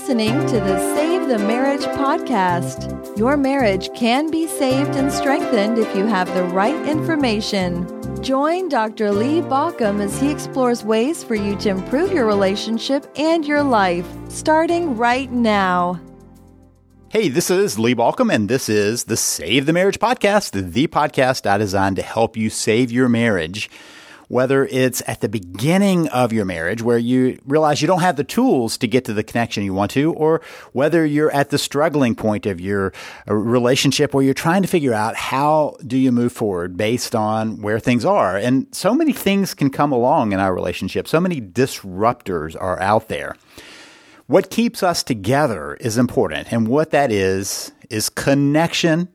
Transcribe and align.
listening 0.00 0.46
to 0.46 0.58
the 0.58 0.94
Save 0.94 1.28
the 1.28 1.38
Marriage 1.40 1.82
podcast. 1.82 3.18
Your 3.18 3.36
marriage 3.36 3.92
can 3.94 4.30
be 4.30 4.46
saved 4.46 4.96
and 4.96 5.12
strengthened 5.12 5.76
if 5.76 5.94
you 5.94 6.06
have 6.06 6.32
the 6.32 6.44
right 6.44 6.88
information. 6.88 7.86
Join 8.22 8.70
Dr. 8.70 9.12
Lee 9.12 9.42
Baucom 9.42 10.00
as 10.00 10.18
he 10.18 10.30
explores 10.30 10.82
ways 10.82 11.22
for 11.22 11.34
you 11.34 11.54
to 11.56 11.68
improve 11.68 12.12
your 12.12 12.24
relationship 12.24 13.12
and 13.16 13.44
your 13.44 13.62
life, 13.62 14.06
starting 14.30 14.96
right 14.96 15.30
now. 15.30 16.00
Hey, 17.10 17.28
this 17.28 17.50
is 17.50 17.78
Lee 17.78 17.94
Baucom, 17.94 18.32
and 18.32 18.48
this 18.48 18.70
is 18.70 19.04
the 19.04 19.18
Save 19.18 19.66
the 19.66 19.74
Marriage 19.74 19.98
podcast, 19.98 20.72
the 20.72 20.86
podcast 20.86 21.44
I 21.44 21.58
designed 21.58 21.96
to 21.96 22.02
help 22.02 22.38
you 22.38 22.48
save 22.48 22.90
your 22.90 23.10
marriage 23.10 23.68
whether 24.30 24.64
it's 24.66 25.02
at 25.08 25.20
the 25.22 25.28
beginning 25.28 26.06
of 26.10 26.32
your 26.32 26.44
marriage 26.44 26.80
where 26.82 26.96
you 26.96 27.36
realize 27.46 27.82
you 27.82 27.88
don't 27.88 28.00
have 28.00 28.14
the 28.14 28.22
tools 28.22 28.78
to 28.78 28.86
get 28.86 29.04
to 29.04 29.12
the 29.12 29.24
connection 29.24 29.64
you 29.64 29.74
want 29.74 29.90
to, 29.90 30.12
or 30.12 30.40
whether 30.72 31.04
you're 31.04 31.32
at 31.32 31.50
the 31.50 31.58
struggling 31.58 32.14
point 32.14 32.46
of 32.46 32.60
your 32.60 32.92
uh, 33.28 33.34
relationship 33.34 34.14
where 34.14 34.22
you're 34.22 34.32
trying 34.32 34.62
to 34.62 34.68
figure 34.68 34.94
out 34.94 35.16
how 35.16 35.76
do 35.84 35.98
you 35.98 36.12
move 36.12 36.32
forward 36.32 36.76
based 36.76 37.16
on 37.16 37.60
where 37.60 37.80
things 37.80 38.04
are. 38.04 38.36
And 38.36 38.68
so 38.70 38.94
many 38.94 39.12
things 39.12 39.52
can 39.52 39.68
come 39.68 39.90
along 39.90 40.30
in 40.30 40.38
our 40.38 40.54
relationship. 40.54 41.08
So 41.08 41.18
many 41.18 41.40
disruptors 41.40 42.54
are 42.60 42.80
out 42.80 43.08
there. 43.08 43.34
What 44.28 44.48
keeps 44.48 44.84
us 44.84 45.02
together 45.02 45.74
is 45.80 45.98
important. 45.98 46.52
And 46.52 46.68
what 46.68 46.92
that 46.92 47.10
is, 47.10 47.72
is 47.90 48.08
connection. 48.08 49.08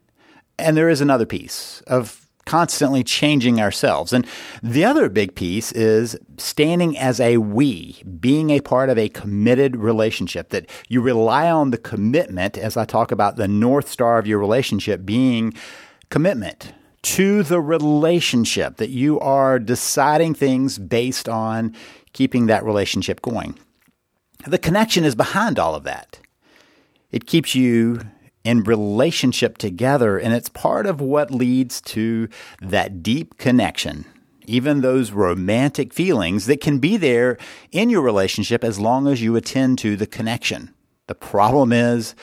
And 0.59 0.75
there 0.75 0.89
is 0.89 0.99
another 0.99 1.25
piece 1.25 1.81
of 1.87 2.24
constantly 2.45 3.03
changing 3.03 3.59
ourselves. 3.59 4.13
And 4.13 4.25
the 4.61 4.85
other 4.85 5.09
big 5.09 5.35
piece 5.35 5.71
is 5.71 6.15
standing 6.37 6.97
as 6.97 7.19
a 7.19 7.37
we, 7.37 8.03
being 8.19 8.51
a 8.51 8.61
part 8.61 8.89
of 8.89 8.97
a 8.97 9.09
committed 9.09 9.75
relationship, 9.75 10.49
that 10.49 10.69
you 10.87 11.01
rely 11.01 11.49
on 11.49 11.71
the 11.71 11.77
commitment, 11.77 12.57
as 12.57 12.77
I 12.77 12.85
talk 12.85 13.11
about 13.11 13.35
the 13.35 13.47
North 13.47 13.89
Star 13.89 14.19
of 14.19 14.27
your 14.27 14.39
relationship 14.39 15.05
being 15.05 15.53
commitment 16.09 16.73
to 17.01 17.43
the 17.43 17.61
relationship, 17.61 18.77
that 18.77 18.89
you 18.89 19.19
are 19.19 19.59
deciding 19.59 20.33
things 20.33 20.77
based 20.77 21.29
on 21.29 21.75
keeping 22.13 22.47
that 22.47 22.63
relationship 22.63 23.21
going. 23.21 23.57
The 24.47 24.57
connection 24.57 25.03
is 25.03 25.15
behind 25.15 25.57
all 25.57 25.75
of 25.75 25.83
that. 25.83 26.19
It 27.11 27.25
keeps 27.25 27.55
you 27.55 28.01
in 28.45 28.63
relationship 28.63 29.57
together. 29.57 30.17
And 30.17 30.33
it's 30.33 30.47
part 30.47 30.85
of 30.85 31.01
what 31.01 31.31
leads 31.31 31.81
to 31.81 32.29
that 32.61 33.03
deep 33.03 33.37
connection, 33.37 34.05
even 34.45 34.79
those 34.79 35.11
romantic 35.11 35.93
feelings 35.93 36.45
that 36.45 36.61
can 36.61 36.79
be 36.79 36.95
there 36.95 37.37
in 37.71 37.89
your 37.89 38.01
relationship 38.01 38.63
as 38.63 38.79
long 38.79 39.07
as 39.07 39.21
you 39.21 39.35
attend 39.35 39.79
to 39.79 39.97
the 39.97 40.07
connection. 40.07 40.73
The 41.07 41.15
problem 41.15 41.73
is 41.73 42.15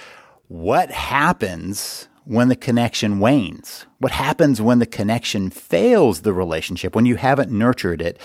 what 0.49 0.91
happens 0.91 2.09
when 2.25 2.49
the 2.49 2.57
connection 2.57 3.19
wanes? 3.19 3.87
What 3.99 4.13
happens 4.13 4.63
when 4.63 4.79
the 4.79 4.87
connection 4.87 5.51
fails 5.51 6.23
the 6.23 6.33
relationship, 6.33 6.95
when 6.95 7.07
you 7.07 7.17
haven't 7.17 7.51
nurtured 7.51 8.01
it? 8.01 8.21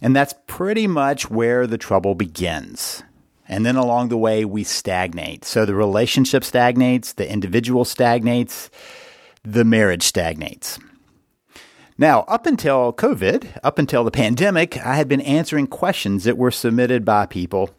And 0.00 0.14
that's 0.14 0.34
pretty 0.46 0.86
much 0.86 1.30
where 1.30 1.66
the 1.66 1.78
trouble 1.78 2.14
begins. 2.14 3.02
And 3.48 3.64
then 3.66 3.76
along 3.76 4.08
the 4.08 4.16
way, 4.16 4.44
we 4.44 4.64
stagnate. 4.64 5.44
So 5.44 5.64
the 5.64 5.74
relationship 5.74 6.44
stagnates, 6.44 7.12
the 7.12 7.30
individual 7.30 7.84
stagnates, 7.84 8.70
the 9.42 9.64
marriage 9.64 10.02
stagnates. 10.02 10.78
Now, 11.96 12.22
up 12.22 12.46
until 12.46 12.92
COVID, 12.92 13.60
up 13.62 13.78
until 13.78 14.02
the 14.02 14.10
pandemic, 14.10 14.78
I 14.84 14.96
had 14.96 15.06
been 15.06 15.20
answering 15.20 15.68
questions 15.68 16.24
that 16.24 16.38
were 16.38 16.50
submitted 16.50 17.04
by 17.04 17.26
people. 17.26 17.70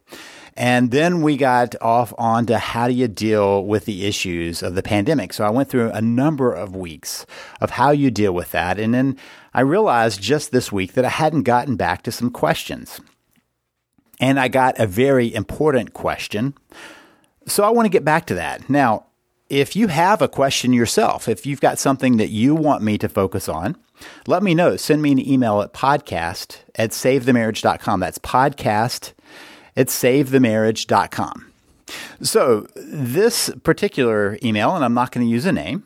And 0.55 0.91
then 0.91 1.21
we 1.21 1.35
got 1.35 1.75
off 1.81 2.13
onto 2.17 2.53
how 2.53 2.87
do 2.87 2.93
you 2.93 3.09
deal 3.09 3.65
with 3.65 3.83
the 3.83 4.05
issues 4.05 4.63
of 4.63 4.75
the 4.75 4.83
pandemic. 4.83 5.33
So 5.33 5.43
I 5.43 5.49
went 5.49 5.67
through 5.67 5.91
a 5.91 6.01
number 6.01 6.53
of 6.53 6.75
weeks 6.75 7.25
of 7.59 7.71
how 7.71 7.91
you 7.91 8.09
deal 8.09 8.31
with 8.31 8.51
that. 8.51 8.79
And 8.79 8.93
then 8.93 9.17
I 9.53 9.61
realized 9.61 10.21
just 10.21 10.51
this 10.51 10.71
week 10.71 10.93
that 10.93 11.03
I 11.03 11.09
hadn't 11.09 11.43
gotten 11.43 11.75
back 11.75 12.03
to 12.03 12.11
some 12.11 12.29
questions. 12.29 13.01
And 14.19 14.39
I 14.39 14.47
got 14.47 14.79
a 14.79 14.87
very 14.87 15.33
important 15.33 15.93
question. 15.93 16.53
So 17.47 17.63
I 17.63 17.69
want 17.69 17.85
to 17.85 17.89
get 17.89 18.05
back 18.05 18.25
to 18.27 18.35
that. 18.35 18.69
Now, 18.69 19.05
if 19.49 19.75
you 19.75 19.87
have 19.87 20.21
a 20.21 20.27
question 20.27 20.73
yourself, 20.73 21.27
if 21.27 21.45
you've 21.45 21.61
got 21.61 21.77
something 21.77 22.17
that 22.17 22.29
you 22.29 22.55
want 22.55 22.81
me 22.81 22.97
to 22.97 23.07
focus 23.07 23.47
on, 23.47 23.77
let 24.27 24.43
me 24.43 24.55
know. 24.55 24.75
Send 24.75 25.01
me 25.01 25.11
an 25.11 25.27
email 25.27 25.61
at 25.61 25.73
podcast 25.73 26.59
at 26.75 26.91
savethemarriage.com. 26.91 27.99
That's 27.99 28.17
podcast 28.17 29.13
at 29.77 29.87
savethemarriage.com. 29.87 31.51
So, 32.21 32.67
this 32.75 33.51
particular 33.63 34.39
email, 34.43 34.75
and 34.75 34.83
I'm 34.83 34.95
not 34.95 35.11
going 35.11 35.25
to 35.25 35.31
use 35.31 35.45
a 35.45 35.51
name, 35.51 35.83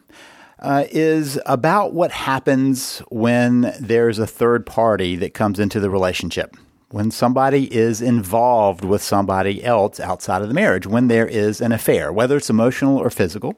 uh, 0.60 0.86
is 0.92 1.40
about 1.46 1.94
what 1.94 2.12
happens 2.12 3.00
when 3.10 3.74
there's 3.80 4.20
a 4.20 4.28
third 4.28 4.66
party 4.66 5.18
that 5.18 5.34
comes 5.34 5.60
into 5.60 5.80
the 5.80 5.90
relationship 5.90 6.56
when 6.92 7.12
somebody 7.12 7.74
is 7.74 8.02
involved 8.02 8.84
with 8.84 9.02
somebody 9.02 9.64
else 9.64 10.00
outside 10.00 10.42
of 10.42 10.48
the 10.48 10.54
marriage, 10.54 10.88
when 10.88 11.08
there 11.08 11.28
is 11.28 11.62
an 11.62 11.72
affair, 11.72 12.12
whether 12.12 12.38
it's 12.38 12.50
emotional 12.50 12.98
or 12.98 13.10
physical. 13.10 13.56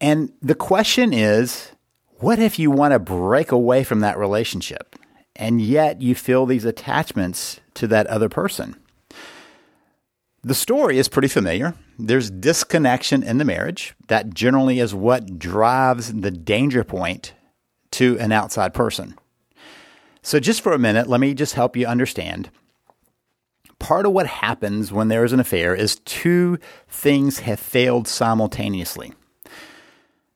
And 0.00 0.32
the 0.42 0.54
question 0.54 1.12
is 1.12 1.72
what 2.18 2.38
if 2.38 2.58
you 2.58 2.70
want 2.70 2.92
to 2.92 2.98
break 2.98 3.52
away 3.52 3.84
from 3.84 4.00
that 4.00 4.18
relationship 4.18 4.96
and 5.36 5.60
yet 5.60 6.02
you 6.02 6.14
feel 6.14 6.46
these 6.46 6.64
attachments 6.64 7.60
to 7.74 7.86
that 7.86 8.06
other 8.08 8.28
person? 8.28 8.76
The 10.42 10.54
story 10.54 10.98
is 10.98 11.08
pretty 11.08 11.28
familiar. 11.28 11.74
There's 11.98 12.30
disconnection 12.30 13.22
in 13.22 13.38
the 13.38 13.44
marriage. 13.44 13.94
That 14.06 14.34
generally 14.34 14.78
is 14.78 14.94
what 14.94 15.38
drives 15.38 16.12
the 16.12 16.30
danger 16.30 16.84
point 16.84 17.34
to 17.92 18.18
an 18.18 18.32
outside 18.32 18.72
person. 18.74 19.16
So, 20.28 20.38
just 20.38 20.60
for 20.60 20.74
a 20.74 20.78
minute, 20.78 21.06
let 21.06 21.20
me 21.20 21.32
just 21.32 21.54
help 21.54 21.74
you 21.74 21.86
understand. 21.86 22.50
Part 23.78 24.04
of 24.04 24.12
what 24.12 24.26
happens 24.26 24.92
when 24.92 25.08
there 25.08 25.24
is 25.24 25.32
an 25.32 25.40
affair 25.40 25.74
is 25.74 26.00
two 26.00 26.58
things 26.86 27.38
have 27.38 27.58
failed 27.58 28.06
simultaneously. 28.06 29.14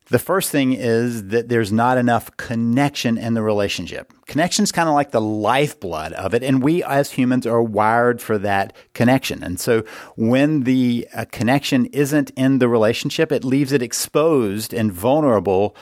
The 0.06 0.18
first 0.18 0.50
thing 0.50 0.72
is 0.72 1.26
that 1.26 1.50
there's 1.50 1.70
not 1.70 1.98
enough 1.98 2.34
connection 2.38 3.18
in 3.18 3.34
the 3.34 3.42
relationship. 3.42 4.14
Connection 4.24 4.62
is 4.62 4.72
kind 4.72 4.88
of 4.88 4.94
like 4.94 5.10
the 5.10 5.20
lifeblood 5.20 6.14
of 6.14 6.32
it, 6.32 6.42
and 6.42 6.62
we 6.62 6.82
as 6.82 7.10
humans 7.10 7.46
are 7.46 7.62
wired 7.62 8.22
for 8.22 8.38
that 8.38 8.74
connection. 8.94 9.42
And 9.42 9.60
so 9.60 9.84
when 10.16 10.62
the 10.62 11.06
uh, 11.14 11.26
connection 11.30 11.84
isn't 11.92 12.30
in 12.30 12.60
the 12.60 12.68
relationship, 12.68 13.30
it 13.30 13.44
leaves 13.44 13.72
it 13.72 13.82
exposed 13.82 14.72
and 14.72 14.90
vulnerable 14.90 15.76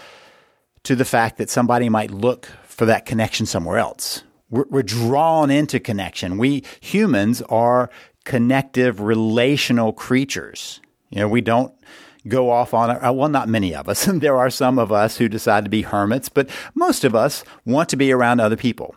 to 0.83 0.97
the 0.97 1.05
fact 1.05 1.39
that 1.39 1.49
somebody 1.49 1.89
might 1.89 2.11
look 2.11 2.49
for 2.81 2.87
that 2.87 3.05
connection 3.05 3.45
somewhere 3.45 3.77
else. 3.77 4.23
We're, 4.49 4.65
we're 4.71 4.83
drawn 4.83 5.51
into 5.51 5.79
connection. 5.79 6.39
We 6.39 6.65
humans 6.81 7.43
are 7.51 7.91
connective, 8.25 9.01
relational 9.01 9.93
creatures. 9.93 10.81
You 11.11 11.19
know, 11.19 11.29
we 11.29 11.43
don't 11.43 11.75
go 12.27 12.49
off 12.49 12.73
on 12.73 12.89
it. 12.89 12.95
Uh, 13.07 13.13
well, 13.13 13.29
not 13.29 13.51
many 13.51 13.75
of 13.75 13.87
us. 13.87 14.07
there 14.11 14.39
are 14.39 14.49
some 14.49 14.79
of 14.79 14.91
us 14.93 15.19
who 15.19 15.29
decide 15.29 15.65
to 15.65 15.71
be 15.71 15.83
hermits, 15.83 16.31
but 16.31 16.49
most 16.75 17.05
of 17.05 17.15
us 17.15 17.45
want 17.67 17.91
to 17.91 17.99
be 17.99 18.13
around 18.13 18.41
other 18.41 18.57
people. 18.57 18.95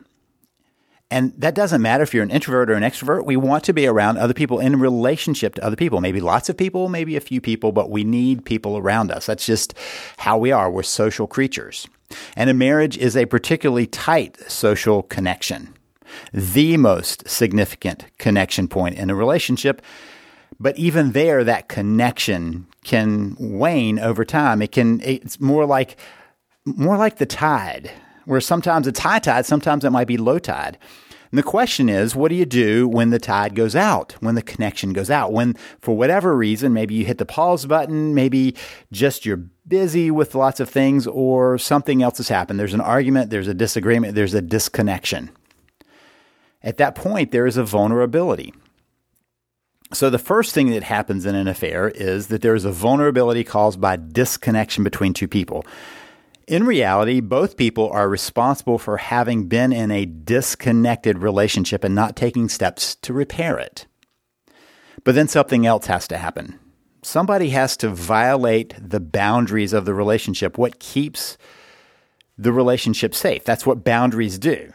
And 1.12 1.34
that 1.38 1.54
doesn't 1.54 1.82
matter 1.82 2.04
if 2.04 2.14
you're 2.14 2.24
an 2.24 2.32
introvert 2.32 2.70
or 2.70 2.76
an 2.76 2.84
extrovert. 2.84 3.26
We 3.26 3.36
want 3.36 3.66
to 3.66 3.74
be 3.74 3.86
around 3.86 4.18
other 4.18 4.34
people 4.34 4.60
in 4.60 4.80
relationship 4.80 5.56
to 5.56 5.66
other 5.66 5.76
people. 5.76 6.00
Maybe 6.00 6.22
lots 6.22 6.48
of 6.48 6.56
people, 6.56 6.88
maybe 6.88 7.18
a 7.18 7.22
few 7.22 7.42
people, 7.42 7.74
but 7.74 7.92
we 7.92 8.06
need 8.06 8.46
people 8.46 8.78
around 8.78 9.12
us. 9.12 9.26
That's 9.26 9.46
just 9.46 9.74
how 10.20 10.38
we 10.38 10.54
are. 10.54 10.72
We're 10.72 10.84
social 10.84 11.28
creatures. 11.28 11.86
And 12.36 12.50
a 12.50 12.54
marriage 12.54 12.98
is 12.98 13.16
a 13.16 13.26
particularly 13.26 13.86
tight 13.88 14.38
social 14.50 15.04
connection, 15.04 15.74
the 16.34 16.78
most 16.78 17.28
significant 17.28 18.06
connection 18.18 18.68
point 18.68 18.98
in 18.98 19.10
a 19.10 19.16
relationship. 19.16 19.82
But 20.60 20.78
even 20.78 21.12
there, 21.12 21.44
that 21.44 21.68
connection 21.68 22.68
can 22.84 23.36
wane 23.40 24.00
over 24.00 24.24
time. 24.24 24.62
It 24.62 24.72
can, 24.72 25.02
it's 25.02 25.40
more 25.40 25.66
like, 25.66 25.98
more 26.66 26.98
like 26.98 27.18
the 27.18 27.26
tide, 27.26 27.92
where 28.26 28.42
sometimes 28.42 28.88
it's 28.88 29.00
high 29.00 29.20
tide, 29.20 29.46
sometimes 29.46 29.84
it 29.84 29.90
might 29.90 30.08
be 30.08 30.18
low 30.18 30.40
tide. 30.40 30.78
And 31.34 31.40
the 31.40 31.44
question 31.44 31.90
is, 31.90 32.16
what 32.16 32.30
do 32.30 32.36
you 32.36 32.46
do 32.46 32.88
when 32.88 33.10
the 33.10 33.18
tide 33.18 33.56
goes 33.56 33.76
out, 33.76 34.12
when 34.20 34.36
the 34.36 34.42
connection 34.44 34.94
goes 34.94 35.10
out, 35.10 35.34
when 35.34 35.56
for 35.82 35.98
whatever 35.98 36.38
reason, 36.38 36.74
maybe 36.74 36.94
you 36.94 37.06
hit 37.06 37.18
the 37.18 37.26
pause 37.26 37.66
button, 37.66 38.14
maybe 38.14 38.56
just 38.92 39.26
you're 39.26 39.42
busy 39.68 40.12
with 40.12 40.36
lots 40.36 40.60
of 40.60 40.70
things 40.70 41.08
or 41.08 41.58
something 41.58 42.04
else 42.04 42.18
has 42.18 42.30
happened. 42.30 42.60
There's 42.60 42.76
an 42.76 42.82
argument, 42.82 43.32
there's 43.32 43.48
a 43.48 43.56
disagreement, 43.56 44.14
there's 44.14 44.36
a 44.36 44.44
disconnection. 44.44 45.32
At 46.62 46.78
that 46.78 46.94
point, 46.94 47.32
there 47.32 47.48
is 47.48 47.58
a 47.58 47.64
vulnerability. 47.64 48.54
So, 49.92 50.12
the 50.12 50.20
first 50.20 50.54
thing 50.54 50.70
that 50.70 50.84
happens 50.84 51.26
in 51.26 51.34
an 51.34 51.48
affair 51.48 51.90
is 51.90 52.28
that 52.28 52.44
there 52.44 52.54
is 52.54 52.64
a 52.64 52.72
vulnerability 52.72 53.44
caused 53.44 53.82
by 53.82 53.96
disconnection 53.96 54.84
between 54.84 55.14
two 55.14 55.28
people. 55.28 55.66
In 56.48 56.66
reality, 56.66 57.22
both 57.22 57.56
people 57.56 57.90
are 57.90 58.10
responsible 58.10 58.78
for 58.78 58.98
having 58.98 59.48
been 59.48 59.72
in 59.72 59.92
a 59.92 60.06
disconnected 60.06 61.20
relationship 61.20 61.84
and 61.84 61.96
not 61.96 62.16
taking 62.16 62.50
steps 62.50 62.96
to 62.96 63.14
repair 63.14 63.58
it. 63.58 63.88
But 65.06 65.16
then 65.16 65.28
something 65.28 65.66
else 65.66 65.86
has 65.88 66.08
to 66.10 66.18
happen. 66.18 66.60
Somebody 67.02 67.50
has 67.50 67.78
to 67.78 67.90
violate 67.90 68.76
the 68.78 69.00
boundaries 69.00 69.74
of 69.74 69.86
the 69.86 69.94
relationship, 69.94 70.58
what 70.58 70.80
keeps 70.80 71.38
the 72.38 72.52
relationship 72.52 73.14
safe. 73.14 73.44
That's 73.44 73.66
what 73.66 73.84
boundaries 73.84 74.38
do. 74.38 74.74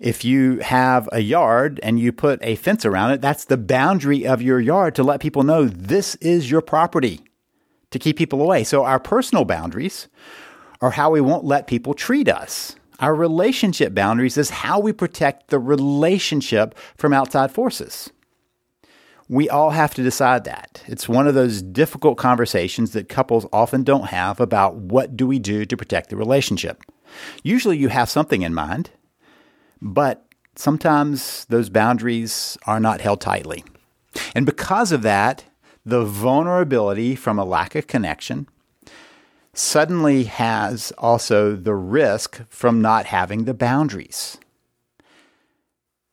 If 0.00 0.24
you 0.26 0.58
have 0.58 1.08
a 1.10 1.20
yard 1.20 1.80
and 1.82 1.98
you 1.98 2.12
put 2.12 2.38
a 2.42 2.56
fence 2.56 2.84
around 2.84 3.12
it, 3.12 3.22
that's 3.22 3.46
the 3.46 3.56
boundary 3.56 4.26
of 4.26 4.42
your 4.42 4.60
yard 4.60 4.94
to 4.96 5.02
let 5.02 5.20
people 5.20 5.42
know 5.42 5.64
this 5.64 6.16
is 6.16 6.50
your 6.50 6.60
property 6.60 7.22
to 7.90 7.98
keep 7.98 8.18
people 8.18 8.42
away. 8.42 8.62
So 8.64 8.84
our 8.84 9.00
personal 9.00 9.46
boundaries 9.46 10.08
are 10.80 10.90
how 10.90 11.10
we 11.10 11.20
won't 11.20 11.44
let 11.44 11.66
people 11.66 11.94
treat 11.94 12.28
us. 12.28 12.76
Our 13.00 13.14
relationship 13.14 13.94
boundaries 13.94 14.38
is 14.38 14.50
how 14.50 14.80
we 14.80 14.92
protect 14.92 15.48
the 15.48 15.58
relationship 15.58 16.76
from 16.96 17.12
outside 17.12 17.50
forces. 17.50 18.10
We 19.28 19.48
all 19.48 19.70
have 19.70 19.92
to 19.94 20.02
decide 20.02 20.44
that. 20.44 20.82
It's 20.86 21.08
one 21.08 21.26
of 21.26 21.34
those 21.34 21.60
difficult 21.60 22.16
conversations 22.16 22.92
that 22.92 23.08
couples 23.08 23.46
often 23.52 23.82
don't 23.82 24.06
have 24.06 24.40
about 24.40 24.76
what 24.76 25.16
do 25.16 25.26
we 25.26 25.38
do 25.38 25.64
to 25.64 25.76
protect 25.76 26.10
the 26.10 26.16
relationship. 26.16 26.82
Usually 27.42 27.76
you 27.76 27.88
have 27.88 28.08
something 28.08 28.42
in 28.42 28.54
mind, 28.54 28.90
but 29.82 30.24
sometimes 30.54 31.44
those 31.46 31.68
boundaries 31.68 32.56
are 32.66 32.80
not 32.80 33.00
held 33.00 33.20
tightly. 33.20 33.64
And 34.34 34.46
because 34.46 34.92
of 34.92 35.02
that, 35.02 35.44
the 35.84 36.04
vulnerability 36.04 37.14
from 37.14 37.38
a 37.38 37.44
lack 37.44 37.74
of 37.74 37.86
connection 37.86 38.48
suddenly 39.56 40.24
has 40.24 40.92
also 40.98 41.56
the 41.56 41.74
risk 41.74 42.42
from 42.48 42.82
not 42.82 43.06
having 43.06 43.44
the 43.44 43.54
boundaries. 43.54 44.36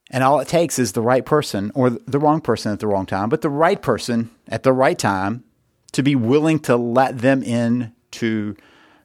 And 0.10 0.24
all 0.24 0.40
it 0.40 0.48
takes 0.48 0.80
is 0.80 0.92
the 0.92 1.02
right 1.02 1.26
person 1.26 1.72
or 1.76 1.90
the 1.90 2.20
wrong 2.20 2.40
person 2.40 2.72
at 2.72 2.80
the 2.80 2.88
wrong 2.88 3.06
time, 3.06 3.30
but 3.30 3.42
the 3.42 3.50
right 3.50 3.82
person 3.82 4.30
at 4.48 4.64
the 4.64 4.72
right 4.72 4.98
time 4.98 5.44
to 5.92 6.04
be 6.04 6.16
willing 6.16 6.60
to 6.60 6.76
let 6.76 7.20
them 7.20 7.44
in 7.44 7.94
to 8.12 8.56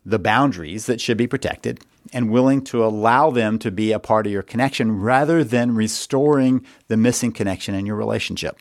the 0.05 0.19
boundaries 0.19 0.87
that 0.87 1.01
should 1.01 1.17
be 1.17 1.27
protected 1.27 1.81
and 2.13 2.31
willing 2.31 2.63
to 2.63 2.85
allow 2.85 3.31
them 3.31 3.59
to 3.59 3.71
be 3.71 3.93
a 3.93 3.99
part 3.99 4.27
of 4.27 4.33
your 4.33 4.43
connection 4.43 5.01
rather 5.01 5.43
than 5.43 5.75
restoring 5.75 6.65
the 6.89 6.97
missing 6.97 7.33
connection 7.33 7.75
in 7.75 7.87
your 7.87 7.97
relationship. 7.97 8.59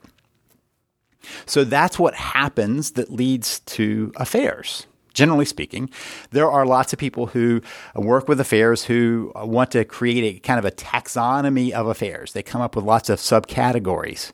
So 1.46 1.64
that's 1.64 2.00
what 2.00 2.16
happens 2.16 2.92
that 2.92 3.12
leads 3.12 3.60
to 3.60 4.12
affairs. 4.16 4.88
Generally 5.18 5.46
speaking, 5.46 5.90
there 6.30 6.48
are 6.48 6.64
lots 6.64 6.94
of 6.94 7.00
people 7.00 7.26
who 7.26 7.60
work 7.96 8.28
with 8.28 8.40
affairs 8.40 8.84
who 8.84 9.32
want 9.36 9.72
to 9.72 9.84
create 9.84 10.36
a 10.36 10.40
kind 10.40 10.60
of 10.60 10.66
a 10.66 10.70
taxonomy 10.70 11.72
of 11.72 11.88
affairs. 11.88 12.34
They 12.34 12.44
come 12.44 12.62
up 12.62 12.76
with 12.76 12.86
lots 12.86 13.10
of 13.10 13.18
subcategories. 13.18 14.30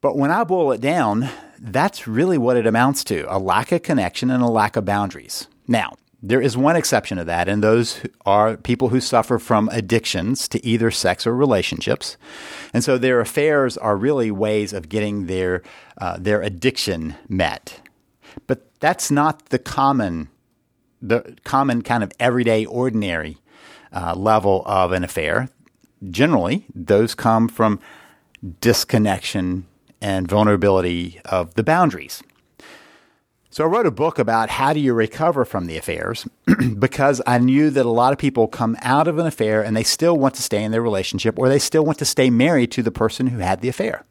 But 0.00 0.16
when 0.16 0.30
I 0.30 0.44
boil 0.44 0.72
it 0.72 0.80
down, 0.80 1.28
that's 1.58 2.08
really 2.08 2.38
what 2.38 2.56
it 2.56 2.66
amounts 2.66 3.04
to 3.04 3.26
a 3.28 3.38
lack 3.38 3.70
of 3.70 3.82
connection 3.82 4.30
and 4.30 4.42
a 4.42 4.48
lack 4.48 4.76
of 4.76 4.86
boundaries. 4.86 5.46
Now, 5.68 5.92
there 6.22 6.40
is 6.40 6.56
one 6.56 6.76
exception 6.76 7.18
to 7.18 7.24
that, 7.24 7.46
and 7.46 7.62
those 7.62 8.00
are 8.24 8.56
people 8.56 8.88
who 8.88 9.00
suffer 9.02 9.38
from 9.38 9.68
addictions 9.70 10.48
to 10.48 10.64
either 10.64 10.90
sex 10.90 11.26
or 11.26 11.36
relationships. 11.36 12.16
And 12.72 12.82
so 12.82 12.96
their 12.96 13.20
affairs 13.20 13.76
are 13.76 13.98
really 13.98 14.30
ways 14.30 14.72
of 14.72 14.88
getting 14.88 15.26
their, 15.26 15.62
uh, 15.98 16.16
their 16.18 16.40
addiction 16.40 17.16
met. 17.28 17.82
But 18.46 18.75
that's 18.86 19.10
not 19.10 19.46
the 19.46 19.58
common, 19.58 20.28
the 21.02 21.36
common 21.42 21.82
kind 21.82 22.04
of 22.04 22.12
everyday, 22.20 22.64
ordinary 22.64 23.38
uh, 23.92 24.14
level 24.14 24.62
of 24.64 24.92
an 24.92 25.02
affair. 25.02 25.48
Generally, 26.08 26.66
those 26.72 27.12
come 27.12 27.48
from 27.48 27.80
disconnection 28.60 29.66
and 30.00 30.28
vulnerability 30.28 31.20
of 31.24 31.54
the 31.54 31.64
boundaries. 31.64 32.22
So 33.50 33.64
I 33.64 33.66
wrote 33.66 33.86
a 33.86 33.90
book 33.90 34.20
about 34.20 34.50
how 34.50 34.72
do 34.72 34.78
you 34.78 34.94
recover 34.94 35.44
from 35.44 35.66
the 35.66 35.76
affairs 35.76 36.28
because 36.78 37.20
I 37.26 37.38
knew 37.38 37.70
that 37.70 37.86
a 37.86 37.90
lot 37.90 38.12
of 38.12 38.20
people 38.20 38.46
come 38.46 38.76
out 38.82 39.08
of 39.08 39.18
an 39.18 39.26
affair 39.26 39.64
and 39.64 39.76
they 39.76 39.82
still 39.82 40.16
want 40.16 40.36
to 40.36 40.42
stay 40.42 40.62
in 40.62 40.70
their 40.70 40.80
relationship 40.80 41.40
or 41.40 41.48
they 41.48 41.58
still 41.58 41.84
want 41.84 41.98
to 41.98 42.04
stay 42.04 42.30
married 42.30 42.70
to 42.70 42.84
the 42.84 42.92
person 42.92 43.26
who 43.26 43.38
had 43.38 43.62
the 43.62 43.68
affair. 43.68 44.04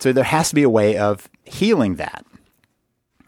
So 0.00 0.10
there 0.10 0.24
has 0.24 0.48
to 0.48 0.54
be 0.54 0.62
a 0.62 0.70
way 0.70 0.96
of 0.96 1.28
healing 1.44 1.96
that. 1.96 2.24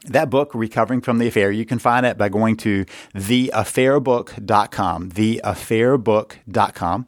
That 0.06 0.30
book, 0.30 0.54
Recovering 0.54 1.00
from 1.00 1.18
the 1.18 1.26
Affair, 1.26 1.50
you 1.50 1.64
can 1.64 1.78
find 1.78 2.06
it 2.06 2.16
by 2.16 2.28
going 2.28 2.56
to 2.58 2.84
theaffairbook.com, 3.14 5.10
theaffairbook.com. 5.10 7.06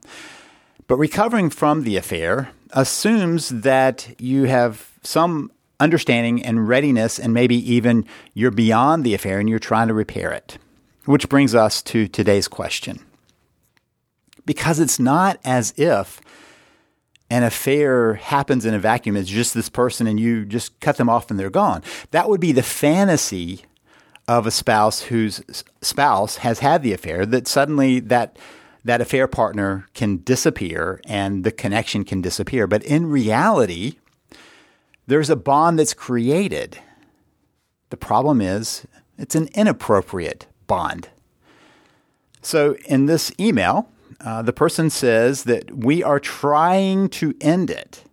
But 0.88 0.96
recovering 0.96 1.50
from 1.50 1.84
the 1.84 1.96
affair 1.98 2.50
assumes 2.70 3.50
that 3.50 4.14
you 4.18 4.44
have 4.44 4.90
some 5.02 5.52
understanding 5.78 6.42
and 6.42 6.66
readiness, 6.66 7.18
and 7.18 7.34
maybe 7.34 7.56
even 7.72 8.06
you're 8.34 8.50
beyond 8.50 9.04
the 9.04 9.14
affair 9.14 9.38
and 9.38 9.48
you're 9.48 9.58
trying 9.58 9.88
to 9.88 9.94
repair 9.94 10.32
it. 10.32 10.58
Which 11.04 11.28
brings 11.28 11.54
us 11.54 11.82
to 11.84 12.08
today's 12.08 12.48
question. 12.48 13.00
Because 14.46 14.80
it's 14.80 14.98
not 14.98 15.38
as 15.44 15.74
if 15.76 16.20
an 17.30 17.42
affair 17.42 18.14
happens 18.14 18.64
in 18.64 18.74
a 18.74 18.78
vacuum, 18.78 19.16
it's 19.16 19.28
just 19.28 19.54
this 19.54 19.68
person 19.68 20.06
and 20.06 20.18
you 20.18 20.44
just 20.44 20.78
cut 20.80 20.96
them 20.96 21.08
off 21.08 21.30
and 21.30 21.38
they're 21.38 21.50
gone. 21.50 21.82
That 22.10 22.28
would 22.28 22.40
be 22.40 22.52
the 22.52 22.62
fantasy 22.62 23.64
of 24.26 24.46
a 24.46 24.50
spouse 24.50 25.02
whose 25.02 25.42
spouse 25.80 26.36
has 26.38 26.58
had 26.58 26.82
the 26.82 26.92
affair 26.92 27.24
that 27.26 27.48
suddenly 27.48 28.00
that 28.00 28.38
that 28.84 29.00
affair 29.00 29.26
partner 29.26 29.86
can 29.92 30.18
disappear 30.18 31.00
and 31.04 31.44
the 31.44 31.50
connection 31.50 32.04
can 32.04 32.22
disappear. 32.22 32.66
But 32.66 32.82
in 32.84 33.06
reality, 33.06 33.96
there's 35.06 35.30
a 35.30 35.36
bond 35.36 35.78
that's 35.78 35.94
created. 35.94 36.78
The 37.90 37.96
problem 37.96 38.40
is 38.40 38.86
it's 39.18 39.34
an 39.34 39.48
inappropriate 39.54 40.46
bond. 40.66 41.08
So 42.40 42.76
in 42.86 43.06
this 43.06 43.32
email, 43.38 43.90
uh, 44.20 44.42
the 44.42 44.52
person 44.52 44.90
says 44.90 45.44
that 45.44 45.76
we 45.76 46.02
are 46.02 46.20
trying 46.20 47.08
to 47.08 47.34
end 47.40 47.70
it, 47.70 48.04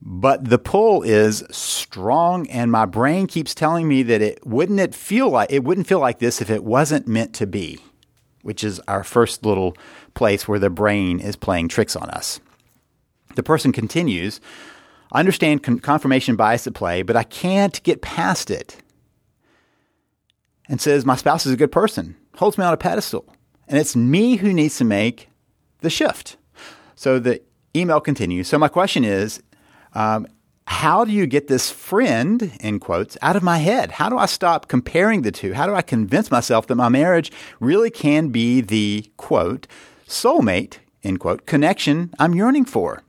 but 0.00 0.48
the 0.48 0.58
pull 0.58 1.02
is 1.02 1.44
strong, 1.50 2.48
and 2.48 2.72
my 2.72 2.86
brain 2.86 3.26
keeps 3.26 3.54
telling 3.54 3.86
me 3.86 4.02
that 4.02 4.22
it 4.22 4.46
wouldn't 4.46 4.80
it 4.80 4.94
feel 4.94 5.30
like 5.30 5.52
it 5.52 5.64
wouldn't 5.64 5.86
feel 5.86 6.00
like 6.00 6.18
this 6.18 6.40
if 6.40 6.50
it 6.50 6.64
wasn't 6.64 7.06
meant 7.06 7.34
to 7.34 7.46
be, 7.46 7.78
which 8.42 8.64
is 8.64 8.80
our 8.88 9.04
first 9.04 9.44
little 9.44 9.76
place 10.14 10.48
where 10.48 10.58
the 10.58 10.70
brain 10.70 11.20
is 11.20 11.36
playing 11.36 11.68
tricks 11.68 11.94
on 11.94 12.08
us. 12.10 12.40
The 13.34 13.42
person 13.42 13.72
continues 13.72 14.40
I 15.12 15.20
understand 15.20 15.62
con- 15.62 15.78
confirmation 15.78 16.36
bias 16.36 16.66
at 16.66 16.74
play, 16.74 17.02
but 17.02 17.16
I 17.16 17.22
can't 17.22 17.80
get 17.82 18.00
past 18.00 18.50
it. 18.50 18.78
And 20.68 20.80
says, 20.80 21.04
My 21.04 21.16
spouse 21.16 21.44
is 21.44 21.52
a 21.52 21.56
good 21.56 21.70
person, 21.70 22.16
holds 22.36 22.56
me 22.56 22.64
on 22.64 22.72
a 22.72 22.78
pedestal. 22.78 23.31
And 23.72 23.80
it's 23.80 23.96
me 23.96 24.36
who 24.36 24.52
needs 24.52 24.76
to 24.76 24.84
make 24.84 25.30
the 25.80 25.88
shift. 25.88 26.36
So 26.94 27.18
the 27.18 27.40
email 27.74 28.02
continues. 28.02 28.46
So 28.46 28.58
my 28.58 28.68
question 28.68 29.02
is, 29.02 29.42
um, 29.94 30.26
how 30.66 31.06
do 31.06 31.10
you 31.10 31.26
get 31.26 31.48
this 31.48 31.70
friend, 31.70 32.52
in 32.60 32.80
quotes, 32.80 33.16
out 33.22 33.34
of 33.34 33.42
my 33.42 33.56
head? 33.56 33.92
How 33.92 34.10
do 34.10 34.18
I 34.18 34.26
stop 34.26 34.68
comparing 34.68 35.22
the 35.22 35.32
two? 35.32 35.54
How 35.54 35.66
do 35.66 35.74
I 35.74 35.80
convince 35.80 36.30
myself 36.30 36.66
that 36.66 36.74
my 36.74 36.90
marriage 36.90 37.32
really 37.60 37.90
can 37.90 38.28
be 38.28 38.60
the, 38.60 39.10
quote, 39.16 39.66
soulmate, 40.06 40.76
end 41.02 41.20
quote, 41.20 41.46
connection 41.46 42.12
I'm 42.18 42.34
yearning 42.34 42.66
for? 42.66 43.02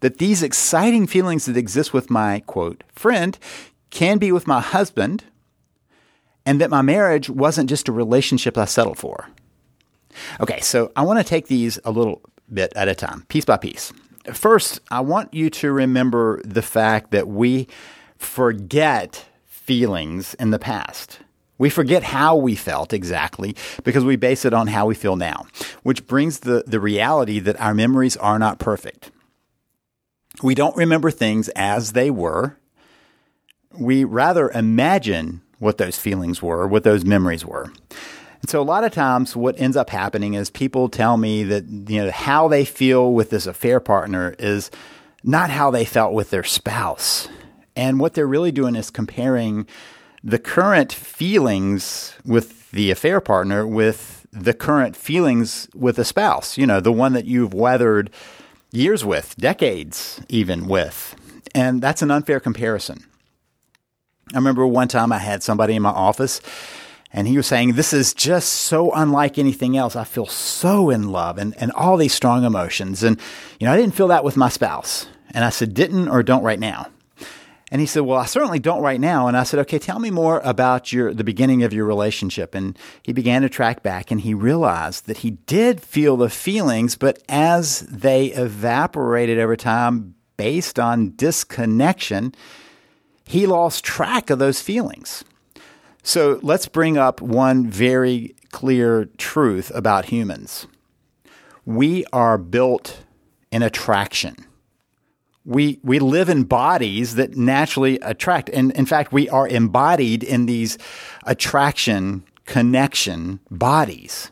that 0.00 0.18
these 0.18 0.42
exciting 0.42 1.06
feelings 1.06 1.46
that 1.46 1.56
exist 1.56 1.92
with 1.92 2.10
my 2.10 2.40
quote 2.40 2.84
friend 2.92 3.38
can 3.90 4.18
be 4.18 4.32
with 4.32 4.46
my 4.46 4.60
husband, 4.60 5.24
and 6.44 6.60
that 6.60 6.70
my 6.70 6.82
marriage 6.82 7.30
wasn't 7.30 7.68
just 7.68 7.88
a 7.88 7.92
relationship 7.92 8.58
I 8.58 8.64
settled 8.64 8.98
for. 8.98 9.28
Okay, 10.40 10.60
so 10.60 10.92
I 10.96 11.02
want 11.02 11.18
to 11.18 11.24
take 11.24 11.46
these 11.46 11.78
a 11.84 11.90
little 11.90 12.22
bit 12.52 12.72
at 12.76 12.88
a 12.88 12.94
time, 12.94 13.24
piece 13.28 13.44
by 13.44 13.56
piece. 13.56 13.92
First, 14.32 14.80
I 14.90 15.00
want 15.00 15.34
you 15.34 15.50
to 15.50 15.72
remember 15.72 16.40
the 16.44 16.62
fact 16.62 17.10
that 17.10 17.28
we 17.28 17.68
forget 18.16 19.26
feelings 19.46 20.34
in 20.34 20.50
the 20.50 20.58
past. 20.58 21.18
We 21.58 21.70
forget 21.70 22.02
how 22.02 22.36
we 22.36 22.54
felt 22.54 22.92
exactly 22.92 23.54
because 23.84 24.04
we 24.04 24.16
base 24.16 24.44
it 24.44 24.52
on 24.52 24.66
how 24.66 24.86
we 24.86 24.94
feel 24.94 25.16
now, 25.16 25.46
which 25.82 26.06
brings 26.06 26.40
the, 26.40 26.64
the 26.66 26.80
reality 26.80 27.38
that 27.40 27.60
our 27.60 27.74
memories 27.74 28.16
are 28.16 28.38
not 28.38 28.58
perfect. 28.58 29.10
We 30.42 30.54
don't 30.54 30.76
remember 30.76 31.10
things 31.10 31.48
as 31.50 31.92
they 31.92 32.10
were. 32.10 32.56
We 33.78 34.04
rather 34.04 34.50
imagine 34.50 35.42
what 35.58 35.78
those 35.78 35.98
feelings 35.98 36.42
were, 36.42 36.66
what 36.66 36.82
those 36.82 37.04
memories 37.04 37.44
were. 37.44 37.72
And 38.42 38.50
so 38.50 38.60
a 38.60 38.64
lot 38.64 38.84
of 38.84 38.92
times 38.92 39.36
what 39.36 39.58
ends 39.58 39.76
up 39.76 39.88
happening 39.88 40.34
is 40.34 40.50
people 40.50 40.88
tell 40.88 41.16
me 41.16 41.44
that 41.44 41.64
you 41.68 42.04
know 42.04 42.10
how 42.10 42.48
they 42.48 42.64
feel 42.64 43.12
with 43.12 43.30
this 43.30 43.46
affair 43.46 43.80
partner 43.80 44.34
is 44.38 44.70
not 45.22 45.48
how 45.48 45.70
they 45.70 45.84
felt 45.84 46.12
with 46.12 46.30
their 46.30 46.42
spouse. 46.42 47.28
And 47.76 48.00
what 48.00 48.14
they're 48.14 48.26
really 48.26 48.52
doing 48.52 48.74
is 48.74 48.90
comparing 48.90 49.66
the 50.24 50.40
current 50.40 50.92
feelings 50.92 52.14
with 52.24 52.70
the 52.72 52.90
affair 52.90 53.20
partner 53.20 53.66
with 53.66 54.26
the 54.32 54.54
current 54.54 54.96
feelings 54.96 55.68
with 55.74 55.98
a 55.98 56.04
spouse, 56.04 56.58
you 56.58 56.66
know, 56.66 56.80
the 56.80 56.92
one 56.92 57.12
that 57.12 57.26
you've 57.26 57.54
weathered 57.54 58.10
years 58.72 59.04
with, 59.04 59.36
decades 59.36 60.20
even 60.28 60.66
with. 60.66 61.14
And 61.54 61.80
that's 61.80 62.02
an 62.02 62.10
unfair 62.10 62.40
comparison. 62.40 63.04
I 64.32 64.36
remember 64.36 64.66
one 64.66 64.88
time 64.88 65.12
I 65.12 65.18
had 65.18 65.42
somebody 65.42 65.76
in 65.76 65.82
my 65.82 65.90
office 65.90 66.40
and 67.12 67.28
he 67.28 67.36
was 67.36 67.46
saying, 67.46 67.72
This 67.72 67.92
is 67.92 68.14
just 68.14 68.48
so 68.48 68.90
unlike 68.92 69.38
anything 69.38 69.76
else. 69.76 69.96
I 69.96 70.04
feel 70.04 70.26
so 70.26 70.90
in 70.90 71.10
love 71.10 71.38
and, 71.38 71.54
and 71.58 71.70
all 71.72 71.96
these 71.96 72.14
strong 72.14 72.44
emotions. 72.44 73.02
And, 73.02 73.20
you 73.60 73.66
know, 73.66 73.72
I 73.72 73.76
didn't 73.76 73.94
feel 73.94 74.08
that 74.08 74.24
with 74.24 74.36
my 74.36 74.48
spouse. 74.48 75.06
And 75.32 75.44
I 75.44 75.50
said, 75.50 75.74
Didn't 75.74 76.08
or 76.08 76.22
don't 76.22 76.42
right 76.42 76.60
now. 76.60 76.88
And 77.70 77.80
he 77.80 77.86
said, 77.86 78.00
Well, 78.00 78.18
I 78.18 78.26
certainly 78.26 78.58
don't 78.58 78.82
right 78.82 79.00
now. 79.00 79.28
And 79.28 79.36
I 79.36 79.42
said, 79.42 79.60
Okay, 79.60 79.78
tell 79.78 79.98
me 79.98 80.10
more 80.10 80.40
about 80.44 80.92
your 80.92 81.12
the 81.12 81.24
beginning 81.24 81.62
of 81.62 81.72
your 81.72 81.84
relationship. 81.84 82.54
And 82.54 82.78
he 83.02 83.12
began 83.12 83.42
to 83.42 83.48
track 83.48 83.82
back 83.82 84.10
and 84.10 84.20
he 84.20 84.32
realized 84.34 85.06
that 85.06 85.18
he 85.18 85.32
did 85.32 85.80
feel 85.80 86.16
the 86.16 86.30
feelings, 86.30 86.96
but 86.96 87.22
as 87.28 87.80
they 87.80 88.26
evaporated 88.26 89.38
over 89.38 89.56
time 89.56 90.14
based 90.38 90.78
on 90.78 91.14
disconnection, 91.16 92.34
he 93.24 93.46
lost 93.46 93.84
track 93.84 94.30
of 94.30 94.38
those 94.38 94.60
feelings. 94.60 95.24
So 96.02 96.40
let's 96.42 96.66
bring 96.66 96.98
up 96.98 97.20
one 97.20 97.66
very 97.66 98.34
clear 98.50 99.06
truth 99.18 99.70
about 99.74 100.06
humans. 100.06 100.66
We 101.64 102.04
are 102.12 102.38
built 102.38 103.04
in 103.52 103.62
attraction. 103.62 104.34
We 105.44 105.80
we 105.82 105.98
live 105.98 106.28
in 106.28 106.44
bodies 106.44 107.14
that 107.16 107.36
naturally 107.36 107.98
attract. 108.00 108.48
And 108.50 108.72
in 108.72 108.86
fact 108.86 109.12
we 109.12 109.28
are 109.28 109.46
embodied 109.46 110.22
in 110.24 110.46
these 110.46 110.76
attraction 111.24 112.24
connection 112.46 113.40
bodies. 113.50 114.30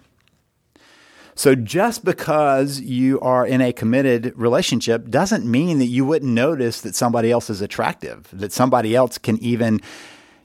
So 1.35 1.55
just 1.55 2.05
because 2.05 2.81
you 2.81 3.19
are 3.21 3.47
in 3.47 3.61
a 3.61 3.73
committed 3.73 4.33
relationship 4.37 5.09
doesn't 5.09 5.50
mean 5.50 5.79
that 5.79 5.87
you 5.87 6.05
wouldn't 6.05 6.33
notice 6.33 6.81
that 6.83 6.95
somebody 6.95 7.31
else 7.31 7.49
is 7.49 7.62
attractive 7.62 8.29
that 8.33 8.53
somebody 8.53 8.95
else 8.95 9.17
can 9.17 9.39
even 9.39 9.81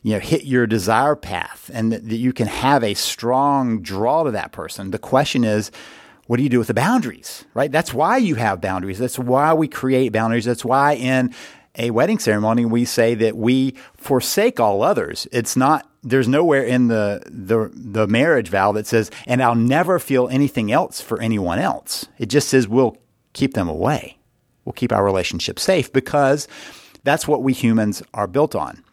you 0.06 0.14
know 0.14 0.20
hit 0.20 0.44
your 0.44 0.68
desire 0.68 1.16
path 1.16 1.72
and 1.74 1.92
that, 1.92 2.08
that 2.08 2.18
you 2.18 2.32
can 2.32 2.48
have 2.48 2.84
a 2.84 2.94
strong 2.94 3.82
draw 3.82 4.24
to 4.24 4.32
that 4.32 4.52
person 4.52 4.92
the 4.92 5.00
question 5.00 5.44
is 5.44 5.72
what 6.28 6.38
do 6.38 6.44
you 6.44 6.50
do 6.50 6.60
with 6.60 6.68
the 6.68 6.74
boundaries, 6.74 7.46
right? 7.54 7.72
That's 7.72 7.94
why 7.94 8.18
you 8.18 8.36
have 8.36 8.62
boundaries. 8.62 8.98
That's 8.98 9.20
why 9.20 9.54
we 9.54 9.68
create 9.68 10.12
boundaries. 10.12 10.46
That's 10.46 10.66
why 10.66 10.94
in 10.94 11.34
a 11.78 11.92
wedding 11.92 12.20
ceremony 12.20 12.66
we 12.66 12.86
say 12.86 13.16
that 13.16 13.36
we 13.38 13.76
forsake 13.96 14.60
all 14.60 14.82
others. 14.82 15.28
It's 15.32 15.56
not 15.56 15.90
there's 16.04 16.28
nowhere 16.28 16.64
in 16.64 16.88
the 16.88 17.22
the 17.26 17.70
the 17.74 18.08
marriage 18.08 18.50
vow 18.50 18.72
that 18.74 18.88
says 18.88 19.12
and 19.28 19.42
I'll 19.42 19.56
never 19.56 20.00
feel 20.00 20.28
anything 20.30 20.72
else 20.72 21.02
for 21.02 21.22
anyone 21.22 21.60
else. 21.60 22.08
It 22.18 22.28
just 22.28 22.50
says 22.50 22.68
we'll 22.68 22.98
keep 23.34 23.54
them 23.54 23.68
away. 23.68 24.18
We'll 24.64 24.74
keep 24.74 24.92
our 24.92 25.04
relationship 25.04 25.60
safe 25.60 25.92
because 25.92 26.48
that's 27.04 27.28
what 27.28 27.44
we 27.44 27.54
humans 27.54 28.02
are 28.14 28.28
built 28.28 28.56
on. 28.56 28.84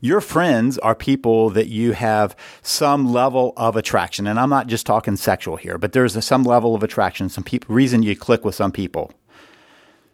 Your 0.00 0.20
friends 0.20 0.78
are 0.78 0.94
people 0.94 1.50
that 1.50 1.68
you 1.68 1.92
have 1.92 2.36
some 2.62 3.12
level 3.12 3.52
of 3.56 3.76
attraction. 3.76 4.26
And 4.26 4.38
I'm 4.38 4.50
not 4.50 4.66
just 4.66 4.86
talking 4.86 5.16
sexual 5.16 5.56
here, 5.56 5.78
but 5.78 5.92
there's 5.92 6.16
a, 6.16 6.22
some 6.22 6.44
level 6.44 6.74
of 6.74 6.82
attraction, 6.82 7.28
some 7.28 7.44
people, 7.44 7.74
reason 7.74 8.02
you 8.02 8.16
click 8.16 8.44
with 8.44 8.54
some 8.54 8.72
people. 8.72 9.12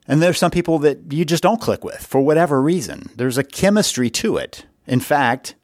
And 0.06 0.20
there's 0.20 0.38
some 0.38 0.50
people 0.50 0.78
that 0.80 1.12
you 1.12 1.24
just 1.24 1.42
don't 1.42 1.60
click 1.60 1.84
with 1.84 2.04
for 2.04 2.20
whatever 2.20 2.60
reason. 2.60 3.10
There's 3.16 3.38
a 3.38 3.44
chemistry 3.44 4.10
to 4.10 4.36
it. 4.36 4.66
In 4.86 5.00
fact, 5.00 5.54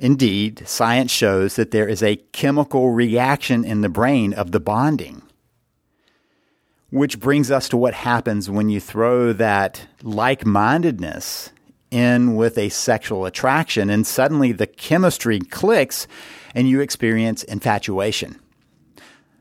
indeed, 0.00 0.66
science 0.66 1.10
shows 1.10 1.56
that 1.56 1.70
there 1.70 1.88
is 1.88 2.02
a 2.02 2.16
chemical 2.32 2.90
reaction 2.90 3.64
in 3.64 3.82
the 3.82 3.88
brain 3.88 4.32
of 4.32 4.52
the 4.52 4.60
bonding. 4.60 5.22
Which 6.90 7.18
brings 7.18 7.50
us 7.50 7.68
to 7.70 7.76
what 7.76 7.94
happens 7.94 8.48
when 8.48 8.68
you 8.68 8.78
throw 8.78 9.32
that 9.32 9.88
like 10.02 10.46
mindedness 10.46 11.50
in 11.94 12.34
with 12.34 12.58
a 12.58 12.68
sexual 12.68 13.24
attraction, 13.24 13.88
and 13.88 14.06
suddenly 14.06 14.50
the 14.52 14.66
chemistry 14.66 15.38
clicks 15.38 16.06
and 16.54 16.68
you 16.68 16.80
experience 16.80 17.44
infatuation. 17.44 18.38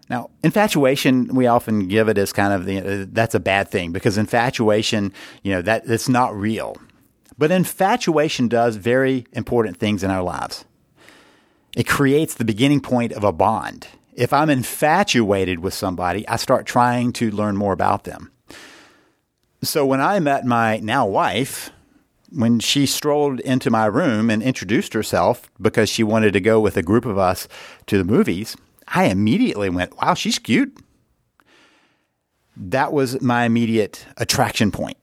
Now, 0.10 0.29
infatuation, 0.43 1.33
we 1.33 1.48
often 1.48 1.88
give 1.88 2.10
it 2.10 2.17
as 2.17 2.31
kind 2.31 2.53
of 2.53 2.65
the, 2.65 2.79
uh, 2.79 3.05
that's 3.10 3.36
a 3.36 3.39
bad 3.39 3.69
thing 3.69 3.91
because 3.91 4.17
infatuation, 4.17 5.12
you 5.41 5.51
know, 5.51 5.62
that 5.63 5.83
it's 5.88 6.10
not 6.10 6.36
real. 6.36 6.77
But 7.38 7.51
infatuation 7.51 8.48
does 8.48 8.75
very 8.75 9.25
important 9.31 9.77
things 9.77 10.03
in 10.03 10.12
our 10.12 10.22
lives. 10.22 10.65
It 11.75 11.88
creates 11.88 12.36
the 12.36 12.45
beginning 12.45 12.81
point 12.81 13.13
of 13.13 13.24
a 13.24 13.31
bond. 13.31 13.88
If 14.13 14.31
I'm 14.31 14.51
infatuated 14.51 15.60
with 15.60 15.74
somebody, 15.74 16.27
I 16.27 16.36
start 16.36 16.67
trying 16.67 17.13
to 17.13 17.31
learn 17.31 17.57
more 17.57 17.74
about 17.74 18.03
them. 18.03 18.31
So 19.63 19.86
when 19.86 20.01
I 20.01 20.19
met 20.19 20.45
my 20.45 20.77
now 20.77 21.07
wife, 21.07 21.72
when 22.34 22.60
she 22.60 22.86
strolled 22.86 23.40
into 23.42 23.70
my 23.70 23.86
room 23.86 24.30
and 24.30 24.42
introduced 24.42 24.94
herself 24.94 25.50
because 25.62 25.90
she 25.90 26.04
wanted 26.04 26.34
to 26.34 26.42
go 26.42 26.60
with 26.60 26.78
a 26.78 26.84
group 26.84 27.06
of 27.06 27.18
us 27.18 27.48
to 27.88 27.98
the 27.98 28.04
movies, 28.04 28.56
I 28.88 29.06
immediately 29.06 29.70
went, 29.70 29.96
wow, 30.02 30.13
she's 30.13 30.40
cute. 30.40 30.78
That 32.56 32.94
was 32.94 33.22
my 33.22 33.46
immediate 33.46 34.06
attraction 34.18 34.72
point. 34.72 34.98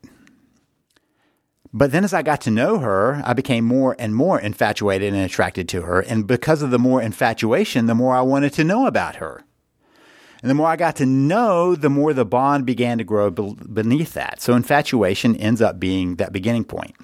But 1.72 1.92
then 1.92 2.02
as 2.04 2.12
I 2.12 2.22
got 2.22 2.40
to 2.42 2.50
know 2.50 2.78
her, 2.78 3.22
I 3.24 3.32
became 3.32 3.64
more 3.64 3.94
and 3.98 4.14
more 4.14 4.40
infatuated 4.40 5.14
and 5.14 5.22
attracted 5.22 5.68
to 5.70 5.82
her. 5.82 6.00
And 6.00 6.26
because 6.26 6.62
of 6.62 6.70
the 6.70 6.78
more 6.78 7.00
infatuation, 7.00 7.86
the 7.86 7.94
more 7.94 8.14
I 8.14 8.22
wanted 8.22 8.52
to 8.54 8.64
know 8.64 8.86
about 8.86 9.16
her. 9.16 9.44
And 10.42 10.50
the 10.50 10.54
more 10.54 10.68
I 10.68 10.76
got 10.76 10.96
to 10.96 11.06
know, 11.06 11.76
the 11.76 11.90
more 11.90 12.12
the 12.12 12.24
bond 12.24 12.66
began 12.66 12.98
to 12.98 13.04
grow 13.04 13.30
beneath 13.30 14.14
that. 14.14 14.40
So 14.40 14.54
infatuation 14.54 15.36
ends 15.36 15.60
up 15.60 15.78
being 15.78 16.16
that 16.16 16.32
beginning 16.32 16.64
point. 16.64 16.96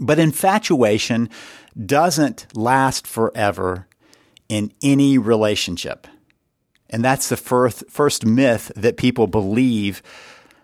But 0.00 0.18
infatuation 0.18 1.28
doesn't 1.86 2.46
last 2.54 3.06
forever 3.06 3.86
in 4.48 4.72
any 4.82 5.18
relationship. 5.18 6.06
And 6.90 7.04
that's 7.04 7.28
the 7.28 7.36
first, 7.36 7.84
first 7.90 8.24
myth 8.24 8.72
that 8.74 8.96
people 8.96 9.26
believe 9.26 10.02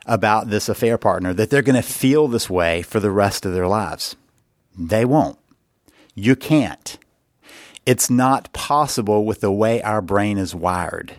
about 0.07 0.49
this 0.49 0.69
affair 0.69 0.99
partner, 0.99 1.33
that 1.35 1.51
they're 1.51 1.63
going 1.63 1.75
to 1.77 1.83
feel 1.83 2.29
this 2.29 2.49
way 2.49 2.83
for 2.83 3.01
the 3.01 3.11
rest 3.11 3.45
of 3.45 3.53
their 3.53 3.69
lives. 3.69 4.17
They 4.77 5.05
won't. 5.05 5.39
You 6.15 6.37
can't. 6.37 6.99
It's 7.87 8.09
not 8.09 8.53
possible 8.53 9.25
with 9.25 9.41
the 9.41 9.53
way 9.53 9.83
our 9.83 10.01
brain 10.01 10.39
is 10.39 10.55
wired 10.55 11.15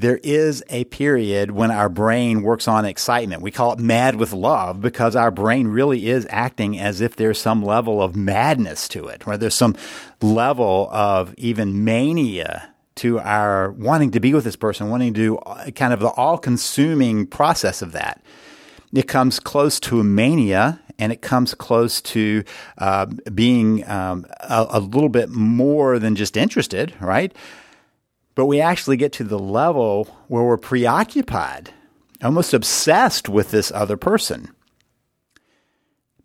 there 0.00 0.20
is 0.22 0.64
a 0.70 0.84
period 0.84 1.50
when 1.50 1.70
our 1.70 1.88
brain 1.88 2.42
works 2.42 2.66
on 2.66 2.84
excitement. 2.84 3.42
We 3.42 3.50
call 3.50 3.72
it 3.72 3.78
mad 3.78 4.16
with 4.16 4.32
love 4.32 4.80
because 4.80 5.14
our 5.14 5.30
brain 5.30 5.68
really 5.68 6.08
is 6.08 6.26
acting 6.30 6.78
as 6.78 7.00
if 7.00 7.16
there's 7.16 7.38
some 7.38 7.62
level 7.62 8.02
of 8.02 8.16
madness 8.16 8.88
to 8.88 9.06
it, 9.08 9.26
or 9.26 9.36
there's 9.36 9.54
some 9.54 9.76
level 10.22 10.88
of 10.90 11.34
even 11.36 11.84
mania 11.84 12.72
to 12.96 13.18
our 13.20 13.72
wanting 13.72 14.10
to 14.12 14.20
be 14.20 14.32
with 14.32 14.44
this 14.44 14.56
person, 14.56 14.88
wanting 14.88 15.12
to 15.14 15.20
do 15.20 15.36
uh, 15.38 15.70
kind 15.70 15.92
of 15.92 16.00
the 16.00 16.10
all 16.10 16.38
consuming 16.38 17.26
process 17.26 17.82
of 17.82 17.92
that. 17.92 18.22
It 18.92 19.06
comes 19.06 19.38
close 19.38 19.78
to 19.80 20.00
a 20.00 20.04
mania 20.04 20.80
and 20.98 21.12
it 21.12 21.22
comes 21.22 21.54
close 21.54 22.00
to 22.02 22.44
uh, 22.78 23.06
being 23.34 23.88
um, 23.88 24.26
a, 24.40 24.66
a 24.70 24.80
little 24.80 25.08
bit 25.08 25.30
more 25.30 25.98
than 25.98 26.16
just 26.16 26.36
interested, 26.36 26.94
right? 27.00 27.34
But 28.40 28.46
we 28.46 28.62
actually 28.62 28.96
get 28.96 29.12
to 29.12 29.22
the 29.22 29.38
level 29.38 30.04
where 30.28 30.42
we're 30.42 30.56
preoccupied, 30.56 31.74
almost 32.24 32.54
obsessed 32.54 33.28
with 33.28 33.50
this 33.50 33.70
other 33.72 33.98
person 33.98 34.48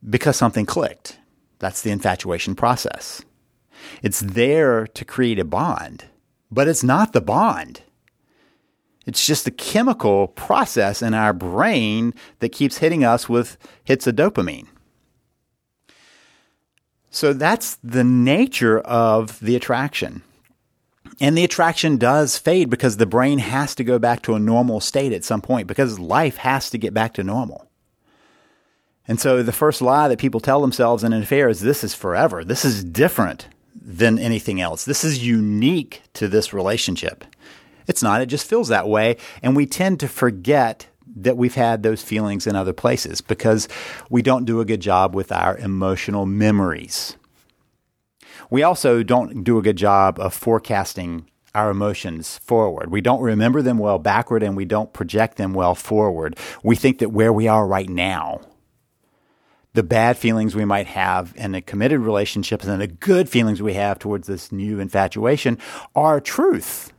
because 0.10 0.38
something 0.38 0.66
clicked. 0.66 1.20
That's 1.60 1.82
the 1.82 1.92
infatuation 1.92 2.56
process. 2.56 3.22
It's 4.02 4.22
there 4.22 4.88
to 4.88 5.04
create 5.04 5.40
a 5.40 5.44
bond, 5.44 6.06
but 6.50 6.70
it's 6.70 6.86
not 6.86 7.12
the 7.12 7.20
bond. 7.20 7.82
It's 9.06 9.28
just 9.28 9.44
the 9.44 9.52
chemical 9.52 10.30
process 10.30 11.02
in 11.02 11.14
our 11.14 11.34
brain 11.34 12.14
that 12.40 12.54
keeps 12.54 12.78
hitting 12.78 13.04
us 13.04 13.28
with 13.28 13.58
hits 13.84 14.08
of 14.08 14.16
dopamine. 14.16 14.68
So 17.10 17.34
that's 17.34 17.76
the 17.84 18.06
nature 18.06 18.80
of 18.80 19.38
the 19.42 19.58
attraction. 19.58 20.24
And 21.20 21.38
the 21.38 21.44
attraction 21.44 21.98
does 21.98 22.38
fade 22.38 22.70
because 22.70 22.98
the 22.98 23.06
brain 23.06 23.40
has 23.40 23.74
to 23.76 23.84
go 23.84 24.00
back 24.00 24.22
to 24.24 24.36
a 24.36 24.40
normal 24.40 24.80
state 24.80 25.14
at 25.14 25.24
some 25.24 25.42
point 25.42 25.68
because 25.68 26.00
life 26.00 26.38
has 26.38 26.70
to 26.72 26.78
get 26.78 26.94
back 26.94 27.14
to 27.14 27.24
normal. 27.24 27.70
And 29.08 29.20
so 29.20 29.44
the 29.44 29.52
first 29.52 29.82
lie 29.82 30.08
that 30.08 30.20
people 30.20 30.40
tell 30.40 30.62
themselves 30.62 31.04
in 31.04 31.14
an 31.14 31.22
affair 31.22 31.48
is 31.48 31.62
this 31.62 31.84
is 31.84 31.94
forever. 31.94 32.44
This 32.44 32.66
is 32.66 32.84
different 32.84 33.48
than 33.80 34.18
anything 34.18 34.60
else. 34.60 34.84
This 34.84 35.04
is 35.04 35.26
unique 35.26 36.02
to 36.14 36.28
this 36.28 36.54
relationship. 36.54 37.24
It's 37.88 38.02
not, 38.02 38.22
it 38.22 38.28
just 38.28 38.48
feels 38.48 38.68
that 38.70 38.88
way. 38.88 39.18
And 39.44 39.56
we 39.56 39.68
tend 39.68 40.00
to 40.00 40.08
forget 40.08 40.88
that 41.18 41.38
we've 41.38 41.56
had 41.56 41.84
those 41.84 42.02
feelings 42.02 42.48
in 42.48 42.56
other 42.56 42.74
places 42.74 43.22
because 43.22 43.68
we 44.10 44.22
don't 44.22 44.46
do 44.46 44.60
a 44.60 44.66
good 44.66 44.82
job 44.82 45.16
with 45.16 45.32
our 45.32 45.58
emotional 45.58 46.26
memories. 46.26 47.16
We 48.50 48.64
also 48.64 49.04
don't 49.04 49.44
do 49.44 49.58
a 49.58 49.62
good 49.62 49.78
job 49.78 50.20
of 50.20 50.34
forecasting 50.34 51.30
our 51.54 51.70
emotions 51.70 52.38
forward. 52.40 52.92
We 52.92 53.02
don't 53.02 53.22
remember 53.22 53.62
them 53.62 53.78
well 53.78 53.98
backward 53.98 54.44
and 54.44 54.58
we 54.58 54.66
don't 54.66 54.94
project 54.94 55.38
them 55.38 55.54
well 55.54 55.74
forward. 55.74 56.38
We 56.64 56.76
think 56.76 57.00
that 57.00 57.12
where 57.12 57.32
we 57.32 57.48
are 57.48 57.66
right 57.66 57.90
now, 57.90 58.42
the 59.74 59.84
bad 59.84 60.18
feelings 60.18 60.56
we 60.56 60.66
might 60.66 60.88
have 60.88 61.34
in 61.36 61.56
a 61.56 61.62
committed 61.62 62.00
relationship 62.00 62.64
and 62.64 62.82
the 62.82 62.88
good 62.88 63.30
feelings 63.30 63.62
we 63.62 63.74
have 63.74 64.00
towards 64.00 64.28
this 64.28 64.52
new 64.52 64.80
infatuation 64.80 65.58
are 65.96 66.20
truth, 66.20 66.92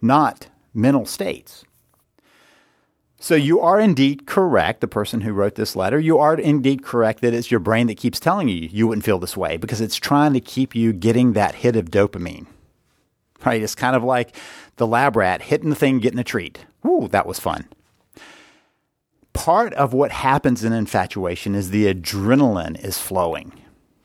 not 0.00 0.48
mental 0.72 1.06
states. 1.06 1.64
So 3.24 3.36
you 3.36 3.58
are 3.60 3.80
indeed 3.80 4.26
correct, 4.26 4.82
the 4.82 4.86
person 4.86 5.22
who 5.22 5.32
wrote 5.32 5.54
this 5.54 5.74
letter. 5.74 5.98
You 5.98 6.18
are 6.18 6.34
indeed 6.34 6.84
correct 6.84 7.22
that 7.22 7.32
it's 7.32 7.50
your 7.50 7.58
brain 7.58 7.86
that 7.86 7.96
keeps 7.96 8.20
telling 8.20 8.50
you 8.50 8.68
you 8.70 8.86
wouldn't 8.86 9.06
feel 9.06 9.18
this 9.18 9.34
way 9.34 9.56
because 9.56 9.80
it's 9.80 9.96
trying 9.96 10.34
to 10.34 10.40
keep 10.40 10.74
you 10.74 10.92
getting 10.92 11.32
that 11.32 11.54
hit 11.54 11.74
of 11.74 11.90
dopamine. 11.90 12.44
Right? 13.42 13.62
It's 13.62 13.74
kind 13.74 13.96
of 13.96 14.04
like 14.04 14.36
the 14.76 14.86
lab 14.86 15.16
rat 15.16 15.40
hitting 15.40 15.70
the 15.70 15.74
thing, 15.74 16.00
getting 16.00 16.18
a 16.18 16.22
treat. 16.22 16.66
Ooh, 16.86 17.08
that 17.12 17.24
was 17.24 17.40
fun. 17.40 17.66
Part 19.32 19.72
of 19.72 19.94
what 19.94 20.12
happens 20.12 20.62
in 20.62 20.74
infatuation 20.74 21.54
is 21.54 21.70
the 21.70 21.86
adrenaline 21.94 22.78
is 22.84 22.98
flowing. 22.98 23.58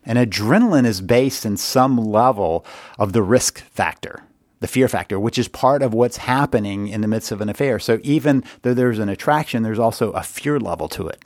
And 0.05 0.17
adrenaline 0.17 0.85
is 0.85 1.01
based 1.01 1.45
in 1.45 1.57
some 1.57 1.97
level 1.97 2.65
of 2.97 3.11
the 3.11 3.21
risk 3.21 3.59
factor 3.65 4.23
the 4.59 4.67
fear 4.67 4.87
factor, 4.87 5.19
which 5.19 5.37
is 5.37 5.47
part 5.47 5.81
of 5.81 5.93
what's 5.93 6.17
happening 6.17 6.87
in 6.87 7.01
the 7.01 7.07
midst 7.07 7.31
of 7.31 7.41
an 7.41 7.49
affair. 7.49 7.79
So 7.79 7.99
even 8.03 8.43
though 8.61 8.73
there's 8.73 8.99
an 8.99 9.09
attraction, 9.09 9.63
there's 9.63 9.79
also 9.79 10.11
a 10.11 10.23
fear 10.23 10.59
level 10.59 10.87
to 10.89 11.07
it. 11.07 11.23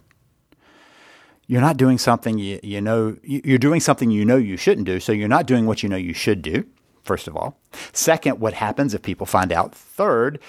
You're 1.47 1.61
not 1.61 1.77
doing 1.77 1.97
something 1.97 2.37
you, 2.37 2.59
you 2.63 2.79
know, 2.79 3.17
you're 3.23 3.57
doing 3.57 3.79
something 3.79 4.11
you 4.11 4.23
know 4.23 4.37
you 4.37 4.55
shouldn't 4.55 4.85
do. 4.85 4.99
So 4.99 5.11
you're 5.11 5.27
not 5.27 5.45
doing 5.45 5.65
what 5.65 5.83
you 5.83 5.89
know 5.89 5.97
you 5.97 6.13
should 6.13 6.41
do, 6.41 6.65
first 7.03 7.27
of 7.27 7.35
all. 7.35 7.59
Second, 7.91 8.39
what 8.39 8.53
happens 8.53 8.93
if 8.93 9.01
people 9.01 9.25
find 9.25 9.51
out? 9.51 9.75
Third, 9.75 10.39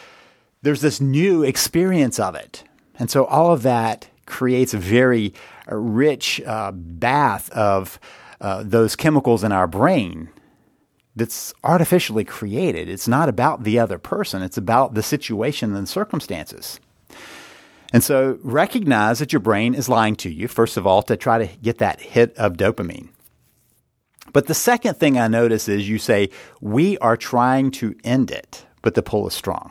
there's 0.63 0.83
this 0.83 1.01
new 1.01 1.43
experience 1.43 2.21
of 2.21 2.35
it. 2.35 2.65
And 2.99 3.11
so 3.11 3.25
all 3.25 3.53
of 3.53 3.63
that 3.63 4.09
creates 4.27 4.73
a 4.73 4.79
very 4.79 5.35
rich 5.67 6.41
uh, 6.43 6.71
bath 6.73 7.51
of 7.51 7.99
uh, 8.41 8.63
those 8.63 8.95
chemicals 8.95 9.43
in 9.43 9.53
our 9.53 9.67
brain 9.67 10.29
that's 11.17 11.55
artificially 11.63 12.25
created. 12.25 12.89
It's 12.89 13.09
not 13.09 13.29
about 13.29 13.63
the 13.65 13.79
other 13.79 13.99
person, 13.99 14.43
it's 14.43 14.59
about 14.59 14.95
the 14.95 15.03
situation 15.03 15.75
and 15.77 15.89
circumstances. 15.89 16.81
And 17.93 18.03
so 18.03 18.39
recognize 18.43 19.21
that 19.21 19.33
your 19.33 19.41
brain 19.41 19.73
is 19.75 19.89
lying 19.89 20.17
to 20.17 20.29
you, 20.31 20.49
first 20.49 20.77
of 20.77 20.85
all, 20.85 21.03
to 21.03 21.17
try 21.17 21.39
to 21.39 21.57
get 21.59 21.79
that 21.79 22.01
hit 22.01 22.37
of 22.37 22.55
dopamine. 22.55 23.11
But 24.33 24.49
the 24.49 24.55
second 24.55 24.97
thing 24.97 25.17
I 25.17 25.29
notice 25.29 25.69
is 25.69 25.89
you 25.89 25.99
say, 25.99 26.31
We 26.61 26.99
are 26.99 27.17
trying 27.17 27.71
to 27.73 27.95
end 28.03 28.33
it, 28.33 28.67
but 28.83 28.95
the 28.95 29.03
pull 29.03 29.29
is 29.29 29.35
strong. 29.35 29.71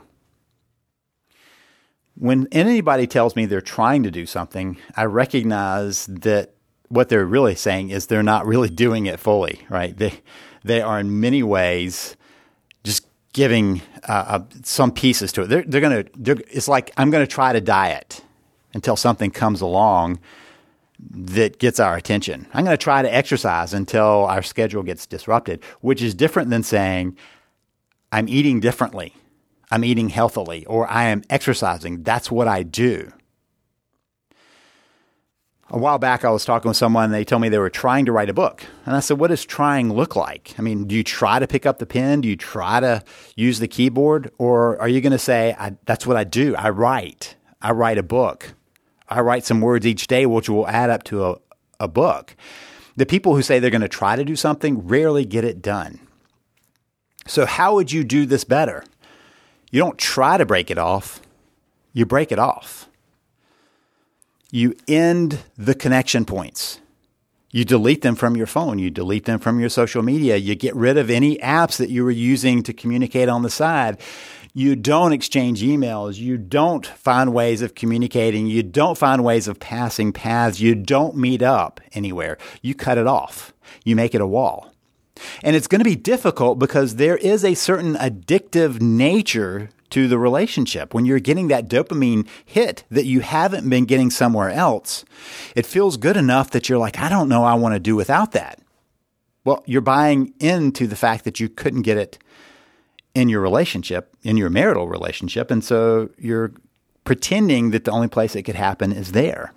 When 2.15 2.47
anybody 2.51 3.07
tells 3.07 3.35
me 3.35 3.45
they're 3.45 3.59
trying 3.59 4.03
to 4.03 4.11
do 4.11 4.25
something, 4.25 4.77
I 4.95 5.03
recognize 5.05 6.05
that 6.05 6.53
what 6.87 7.09
they're 7.09 7.25
really 7.25 7.55
saying 7.55 7.89
is 7.89 8.05
they're 8.05 8.23
not 8.23 8.45
really 8.45 8.69
doing 8.69 9.07
it 9.07 9.19
fully, 9.19 9.59
right? 9.69 9.97
They, 9.97 10.21
they 10.63 10.81
are 10.81 10.99
in 10.99 11.19
many 11.19 11.43
ways 11.43 12.15
just 12.83 13.07
giving 13.33 13.81
uh, 14.07 14.11
uh, 14.27 14.39
some 14.63 14.91
pieces 14.91 15.31
to 15.33 15.43
it. 15.43 15.47
They're, 15.47 15.63
they're 15.63 15.81
going 15.81 16.03
to, 16.23 16.43
it's 16.55 16.67
like, 16.67 16.91
I'm 16.97 17.09
going 17.09 17.25
to 17.25 17.31
try 17.31 17.53
to 17.53 17.61
diet 17.61 18.21
until 18.73 18.95
something 18.95 19.31
comes 19.31 19.61
along 19.61 20.19
that 20.99 21.59
gets 21.59 21.79
our 21.79 21.95
attention. 21.95 22.47
I'm 22.53 22.63
going 22.63 22.77
to 22.77 22.81
try 22.81 23.01
to 23.01 23.13
exercise 23.13 23.73
until 23.73 24.25
our 24.25 24.41
schedule 24.41 24.83
gets 24.83 25.05
disrupted, 25.05 25.61
which 25.81 26.01
is 26.01 26.15
different 26.15 26.49
than 26.49 26.63
saying, 26.63 27.17
I'm 28.11 28.29
eating 28.29 28.59
differently. 28.59 29.13
I'm 29.71 29.83
eating 29.83 30.09
healthily 30.09 30.65
or 30.65 30.89
I 30.89 31.05
am 31.05 31.23
exercising. 31.29 32.03
That's 32.03 32.31
what 32.31 32.47
I 32.47 32.63
do 32.63 33.11
a 35.73 35.77
while 35.79 35.97
back, 35.97 36.23
I 36.23 36.29
was 36.29 36.45
talking 36.45 36.69
with 36.69 36.77
someone, 36.77 37.09
they 37.09 37.25
told 37.25 37.41
me 37.41 37.49
they 37.49 37.57
were 37.57 37.69
trying 37.69 38.05
to 38.05 38.11
write 38.11 38.29
a 38.29 38.33
book. 38.33 38.63
And 38.85 38.95
I 38.95 38.99
said, 38.99 39.17
What 39.17 39.29
does 39.29 39.43
trying 39.43 39.91
look 39.91 40.15
like? 40.15 40.53
I 40.59 40.61
mean, 40.61 40.85
do 40.85 40.93
you 40.93 41.03
try 41.03 41.39
to 41.39 41.47
pick 41.47 41.65
up 41.65 41.79
the 41.79 41.87
pen? 41.87 42.21
Do 42.21 42.29
you 42.29 42.35
try 42.35 42.79
to 42.79 43.03
use 43.35 43.57
the 43.57 43.67
keyboard? 43.67 44.31
Or 44.37 44.79
are 44.79 44.87
you 44.87 45.01
going 45.01 45.11
to 45.11 45.17
say, 45.17 45.55
That's 45.85 46.05
what 46.05 46.15
I 46.15 46.25
do? 46.25 46.55
I 46.55 46.69
write. 46.69 47.35
I 47.59 47.71
write 47.71 47.97
a 47.97 48.03
book. 48.03 48.53
I 49.09 49.21
write 49.21 49.45
some 49.45 49.61
words 49.61 49.87
each 49.87 50.05
day, 50.05 50.27
which 50.27 50.47
will 50.47 50.67
add 50.67 50.91
up 50.91 51.03
to 51.05 51.25
a, 51.25 51.35
a 51.79 51.87
book. 51.87 52.35
The 52.95 53.07
people 53.07 53.35
who 53.35 53.41
say 53.41 53.57
they're 53.57 53.71
going 53.71 53.81
to 53.81 53.89
try 53.89 54.15
to 54.15 54.23
do 54.23 54.35
something 54.35 54.87
rarely 54.87 55.25
get 55.25 55.43
it 55.43 55.59
done. 55.59 55.99
So, 57.25 57.47
how 57.47 57.73
would 57.73 57.91
you 57.91 58.03
do 58.03 58.27
this 58.27 58.43
better? 58.43 58.83
You 59.71 59.79
don't 59.79 59.97
try 59.97 60.37
to 60.37 60.45
break 60.45 60.69
it 60.69 60.77
off, 60.77 61.19
you 61.93 62.05
break 62.05 62.31
it 62.31 62.37
off 62.37 62.89
you 64.53 64.75
end 64.87 65.39
the 65.57 65.73
connection 65.73 66.25
points. 66.25 66.79
You 67.49 67.65
delete 67.65 68.03
them 68.03 68.13
from 68.13 68.37
your 68.37 68.45
phone. 68.45 68.77
You 68.77 68.91
delete 68.91 69.25
them 69.25 69.39
from 69.39 69.59
your 69.59 69.69
social 69.69 70.03
media. 70.03 70.37
You 70.37 70.53
get 70.53 70.75
rid 70.75 70.95
of 70.95 71.09
any 71.09 71.37
apps 71.37 71.77
that 71.77 71.89
you 71.89 72.03
were 72.03 72.11
using 72.11 72.61
to 72.61 72.71
communicate 72.71 73.29
on 73.29 73.41
the 73.41 73.49
side. 73.49 73.99
You 74.53 74.75
don't 74.75 75.11
exchange 75.11 75.63
emails. 75.63 76.19
You 76.19 76.37
don't 76.37 76.85
find 76.85 77.33
ways 77.33 77.63
of 77.63 77.73
communicating. 77.73 78.45
You 78.45 78.61
don't 78.61 78.95
find 78.95 79.23
ways 79.23 79.47
of 79.47 79.59
passing 79.59 80.13
paths. 80.13 80.59
You 80.59 80.75
don't 80.75 81.17
meet 81.17 81.41
up 81.41 81.81
anywhere. 81.93 82.37
You 82.61 82.75
cut 82.75 82.99
it 82.99 83.07
off. 83.07 83.55
You 83.83 83.95
make 83.95 84.13
it 84.13 84.21
a 84.21 84.27
wall. 84.27 84.71
And 85.41 85.55
it's 85.55 85.67
going 85.67 85.79
to 85.79 85.85
be 85.85 85.95
difficult 85.95 86.59
because 86.59 86.97
there 86.97 87.17
is 87.17 87.43
a 87.43 87.55
certain 87.55 87.95
addictive 87.95 88.79
nature 88.81 89.69
to 89.93 90.07
the 90.07 90.17
relationship. 90.17 90.91
When 90.91 91.05
you're 91.05 91.19
getting 91.19 91.49
that 91.49 91.67
dopamine 91.67 92.27
hit 92.43 92.83
that 92.89 93.05
you 93.05 93.19
haven't 93.19 93.69
been 93.69 93.85
getting 93.85 94.09
somewhere 94.09 94.49
else, 94.49 95.05
it 95.55 95.67
feels 95.67 95.97
good 95.97 96.17
enough 96.17 96.49
that 96.49 96.67
you're 96.67 96.79
like, 96.79 96.97
I 96.97 97.09
don't 97.09 97.29
know, 97.29 97.43
I 97.43 97.53
want 97.53 97.75
to 97.75 97.79
do 97.79 97.95
without 97.95 98.31
that. 98.31 98.59
Well, 99.45 99.63
you're 99.67 99.81
buying 99.81 100.33
into 100.39 100.87
the 100.87 100.95
fact 100.95 101.25
that 101.25 101.39
you 101.39 101.47
couldn't 101.47 101.83
get 101.83 101.97
it 101.97 102.17
in 103.13 103.29
your 103.29 103.41
relationship, 103.41 104.15
in 104.23 104.35
your 104.35 104.49
marital 104.49 104.87
relationship. 104.87 105.51
And 105.51 105.63
so 105.63 106.09
you're 106.17 106.53
pretending 107.03 107.69
that 107.69 107.83
the 107.83 107.91
only 107.91 108.07
place 108.07 108.35
it 108.35 108.43
could 108.43 108.55
happen 108.55 108.91
is 108.91 109.11
there. 109.11 109.53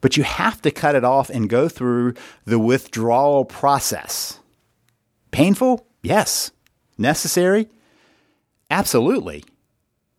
But 0.00 0.16
you 0.16 0.24
have 0.24 0.60
to 0.62 0.72
cut 0.72 0.96
it 0.96 1.04
off 1.04 1.30
and 1.30 1.48
go 1.48 1.68
through 1.68 2.14
the 2.44 2.58
withdrawal 2.58 3.44
process. 3.44 4.40
Painful? 5.30 5.86
Yes. 6.02 6.50
Necessary? 6.98 7.68
Absolutely 8.68 9.44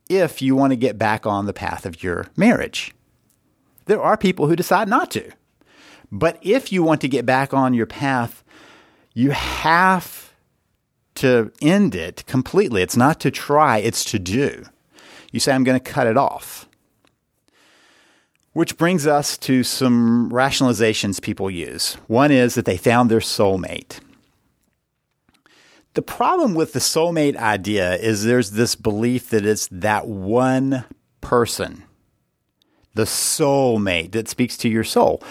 if 0.10 0.42
you 0.42 0.56
want 0.56 0.72
to 0.72 0.78
get 0.78 0.98
back 0.98 1.26
on 1.26 1.46
the 1.46 1.54
path 1.54 1.86
of 1.86 2.04
your 2.04 2.28
marriage. 2.36 2.94
There 3.86 4.02
are 4.02 4.18
people 4.18 4.48
who 4.48 4.56
decide 4.56 4.88
not 4.88 5.12
to. 5.12 5.32
But 6.12 6.38
if 6.42 6.72
you 6.72 6.84
want 6.84 7.02
to 7.02 7.08
get 7.08 7.26
back 7.26 7.54
on 7.54 7.74
your 7.74 7.86
path, 7.86 8.44
you 9.14 9.32
have 9.32 10.34
to 11.16 11.52
end 11.62 11.96
it 11.96 12.26
completely. 12.28 12.82
It's 12.82 12.98
not 12.98 13.20
to 13.22 13.32
try, 13.32 13.80
it's 13.80 14.04
to 14.06 14.20
do. 14.20 14.66
You 15.32 15.40
say, 15.40 15.54
I'm 15.54 15.64
going 15.64 15.80
to 15.80 15.92
cut 15.92 16.08
it 16.08 16.18
off. 16.18 16.68
Which 18.54 18.78
brings 18.78 19.06
us 19.06 19.38
to 19.40 19.64
some 19.64 20.32
rationalizations 20.32 21.22
people 21.22 21.52
use. 21.52 21.96
One 22.08 22.32
is 22.32 22.56
that 22.56 22.66
they 22.66 22.78
found 22.78 23.12
their 23.12 23.20
soulmate. 23.20 24.00
The 25.98 26.04
problem 26.04 26.54
with 26.54 26.74
the 26.74 26.80
soulmate 26.80 27.36
idea 27.38 27.96
is 27.96 28.24
there's 28.24 28.52
this 28.52 28.76
belief 28.76 29.32
that 29.32 29.48
it's 29.48 29.68
that 29.72 30.08
one 30.08 30.86
person, 31.22 31.86
the 32.94 33.06
soulmate 33.06 34.12
that 34.12 34.28
speaks 34.28 34.58
to 34.58 34.70
your 34.70 34.84
soul. 34.84 35.24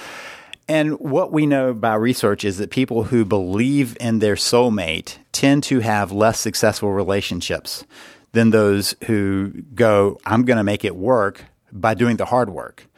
And 0.66 0.98
what 0.98 1.31
we 1.31 1.46
know 1.46 1.72
by 1.72 1.94
research 1.94 2.44
is 2.44 2.59
that 2.59 2.72
people 2.72 3.05
who 3.05 3.24
believe 3.24 3.96
in 4.00 4.18
their 4.18 4.35
soulmate 4.35 5.18
tend 5.31 5.62
to 5.62 5.79
have 5.79 6.11
less 6.11 6.40
successful 6.40 6.92
relationships 6.92 7.85
than 8.33 8.50
those 8.50 8.96
who 9.05 9.62
go, 9.72 10.18
I'm 10.26 10.44
going 10.44 10.57
to 10.57 10.64
make 10.64 10.85
it 10.85 10.96
work 10.96 11.44
by 11.70 11.94
doing 11.94 12.16
the 12.16 12.24
hard 12.24 12.50
work. 12.50 12.88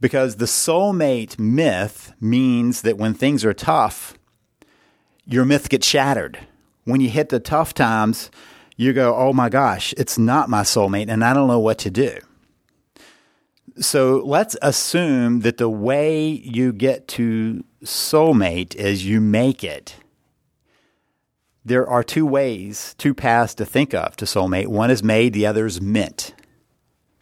Because 0.00 0.38
the 0.38 0.46
soulmate 0.46 1.38
myth 1.38 2.14
means 2.20 2.82
that 2.82 2.98
when 2.98 3.14
things 3.14 3.44
are 3.44 3.54
tough, 3.54 4.18
your 5.24 5.44
myth 5.44 5.68
gets 5.68 5.86
shattered 5.86 6.40
when 6.86 7.00
you 7.02 7.10
hit 7.10 7.28
the 7.28 7.40
tough 7.40 7.74
times, 7.74 8.30
you 8.76 8.92
go, 8.92 9.14
oh 9.14 9.32
my 9.32 9.50
gosh, 9.50 9.92
it's 9.98 10.16
not 10.16 10.48
my 10.48 10.62
soulmate 10.62 11.08
and 11.08 11.22
I 11.22 11.34
don't 11.34 11.48
know 11.48 11.58
what 11.58 11.78
to 11.80 11.90
do. 11.90 12.18
So 13.78 14.22
let's 14.24 14.56
assume 14.62 15.40
that 15.40 15.58
the 15.58 15.68
way 15.68 16.28
you 16.28 16.72
get 16.72 17.08
to 17.08 17.64
soulmate 17.84 18.74
is 18.76 19.04
you 19.04 19.20
make 19.20 19.62
it. 19.62 19.96
There 21.64 21.86
are 21.86 22.04
two 22.04 22.24
ways, 22.24 22.94
two 22.96 23.12
paths 23.12 23.54
to 23.56 23.66
think 23.66 23.92
of 23.92 24.16
to 24.16 24.24
soulmate. 24.24 24.68
One 24.68 24.90
is 24.90 25.02
made, 25.02 25.32
the 25.32 25.46
other 25.46 25.66
is 25.66 25.80
meant. 25.80 26.32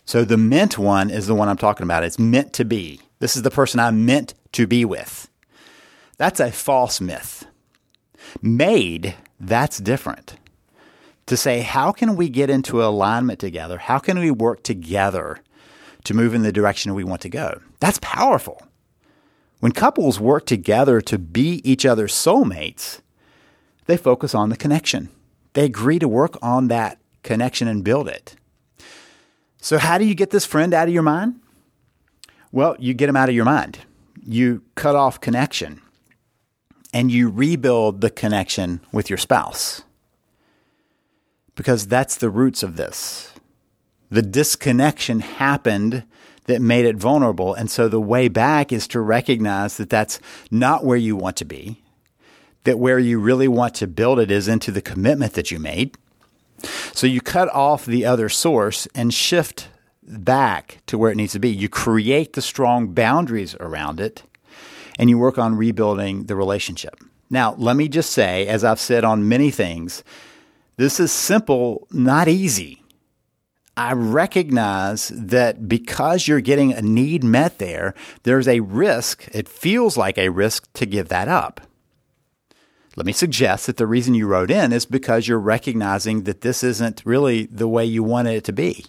So 0.04 0.24
the 0.24 0.36
meant 0.36 0.76
one 0.76 1.08
is 1.08 1.26
the 1.26 1.34
one 1.34 1.48
I'm 1.48 1.56
talking 1.56 1.84
about. 1.84 2.04
It's 2.04 2.18
meant 2.18 2.52
to 2.54 2.64
be. 2.64 3.00
This 3.20 3.36
is 3.36 3.42
the 3.42 3.50
person 3.50 3.80
I'm 3.80 4.04
meant 4.04 4.34
to 4.52 4.66
be 4.66 4.84
with. 4.84 5.30
That's 6.18 6.40
a 6.40 6.52
false 6.52 7.00
myth. 7.00 7.46
Made 8.42 9.14
that's 9.48 9.78
different. 9.78 10.36
to 11.26 11.36
say, 11.38 11.60
how 11.60 11.90
can 11.90 12.16
we 12.16 12.28
get 12.28 12.50
into 12.50 12.84
alignment 12.84 13.38
together? 13.38 13.78
How 13.78 13.98
can 13.98 14.18
we 14.18 14.30
work 14.30 14.62
together 14.62 15.38
to 16.04 16.12
move 16.12 16.34
in 16.34 16.42
the 16.42 16.52
direction 16.52 16.92
we 16.92 17.02
want 17.02 17.22
to 17.22 17.30
go? 17.30 17.62
That's 17.80 17.98
powerful. 18.02 18.60
When 19.60 19.72
couples 19.72 20.20
work 20.20 20.44
together 20.44 21.00
to 21.00 21.18
be 21.18 21.62
each 21.64 21.86
other's 21.86 22.12
soulmates, 22.12 23.00
they 23.86 23.96
focus 23.96 24.34
on 24.34 24.50
the 24.50 24.56
connection. 24.56 25.08
They 25.54 25.64
agree 25.64 25.98
to 25.98 26.08
work 26.08 26.36
on 26.42 26.68
that 26.68 26.98
connection 27.22 27.68
and 27.68 27.82
build 27.82 28.06
it. 28.06 28.36
So, 29.56 29.78
how 29.78 29.96
do 29.96 30.04
you 30.04 30.14
get 30.14 30.28
this 30.28 30.44
friend 30.44 30.74
out 30.74 30.88
of 30.88 30.94
your 30.94 31.02
mind? 31.02 31.40
Well, 32.52 32.76
you 32.78 32.92
get 32.92 33.08
him 33.08 33.16
out 33.16 33.30
of 33.30 33.34
your 33.34 33.46
mind. 33.46 33.78
You 34.22 34.62
cut 34.74 34.94
off 34.94 35.22
connection 35.22 35.80
and 36.94 37.10
you 37.10 37.28
rebuild 37.28 38.00
the 38.00 38.08
connection 38.08 38.80
with 38.92 39.10
your 39.10 39.18
spouse. 39.18 39.82
Because 41.56 41.88
that's 41.88 42.16
the 42.16 42.30
roots 42.30 42.62
of 42.62 42.76
this. 42.76 43.32
The 44.10 44.22
disconnection 44.22 45.18
happened 45.18 46.04
that 46.44 46.62
made 46.62 46.84
it 46.84 46.96
vulnerable. 46.96 47.52
And 47.52 47.68
so 47.68 47.88
the 47.88 48.00
way 48.00 48.28
back 48.28 48.72
is 48.72 48.86
to 48.88 49.00
recognize 49.00 49.76
that 49.76 49.90
that's 49.90 50.20
not 50.52 50.84
where 50.84 50.96
you 50.96 51.16
want 51.16 51.36
to 51.38 51.44
be, 51.44 51.82
that 52.62 52.78
where 52.78 52.98
you 52.98 53.18
really 53.18 53.48
want 53.48 53.74
to 53.76 53.88
build 53.88 54.20
it 54.20 54.30
is 54.30 54.46
into 54.46 54.70
the 54.70 54.82
commitment 54.82 55.32
that 55.32 55.50
you 55.50 55.58
made. 55.58 55.96
So 56.92 57.08
you 57.08 57.20
cut 57.20 57.48
off 57.52 57.84
the 57.84 58.04
other 58.04 58.28
source 58.28 58.86
and 58.94 59.12
shift 59.12 59.68
back 60.04 60.78
to 60.86 60.96
where 60.96 61.10
it 61.10 61.16
needs 61.16 61.32
to 61.32 61.40
be. 61.40 61.50
You 61.50 61.68
create 61.68 62.34
the 62.34 62.42
strong 62.42 62.88
boundaries 62.88 63.56
around 63.58 63.98
it 63.98 64.22
and 64.98 65.10
you 65.10 65.18
work 65.18 65.38
on 65.38 65.56
rebuilding 65.56 66.24
the 66.24 66.36
relationship. 66.36 67.00
Now, 67.30 67.54
let 67.58 67.76
me 67.76 67.88
just 67.88 68.10
say, 68.10 68.46
as 68.46 68.64
I've 68.64 68.80
said 68.80 69.04
on 69.04 69.28
many 69.28 69.50
things, 69.50 70.04
this 70.76 71.00
is 71.00 71.12
simple, 71.12 71.86
not 71.90 72.28
easy. 72.28 72.82
I 73.76 73.92
recognize 73.92 75.08
that 75.08 75.68
because 75.68 76.28
you're 76.28 76.40
getting 76.40 76.72
a 76.72 76.82
need 76.82 77.24
met 77.24 77.58
there, 77.58 77.94
there's 78.22 78.46
a 78.46 78.60
risk, 78.60 79.28
it 79.32 79.48
feels 79.48 79.96
like 79.96 80.16
a 80.16 80.28
risk 80.28 80.72
to 80.74 80.86
give 80.86 81.08
that 81.08 81.26
up. 81.26 81.60
Let 82.96 83.06
me 83.06 83.12
suggest 83.12 83.66
that 83.66 83.76
the 83.76 83.88
reason 83.88 84.14
you 84.14 84.28
wrote 84.28 84.52
in 84.52 84.72
is 84.72 84.86
because 84.86 85.26
you're 85.26 85.40
recognizing 85.40 86.22
that 86.24 86.42
this 86.42 86.62
isn't 86.62 87.02
really 87.04 87.46
the 87.46 87.66
way 87.66 87.84
you 87.84 88.04
wanted 88.04 88.34
it 88.34 88.44
to 88.44 88.52
be. 88.52 88.86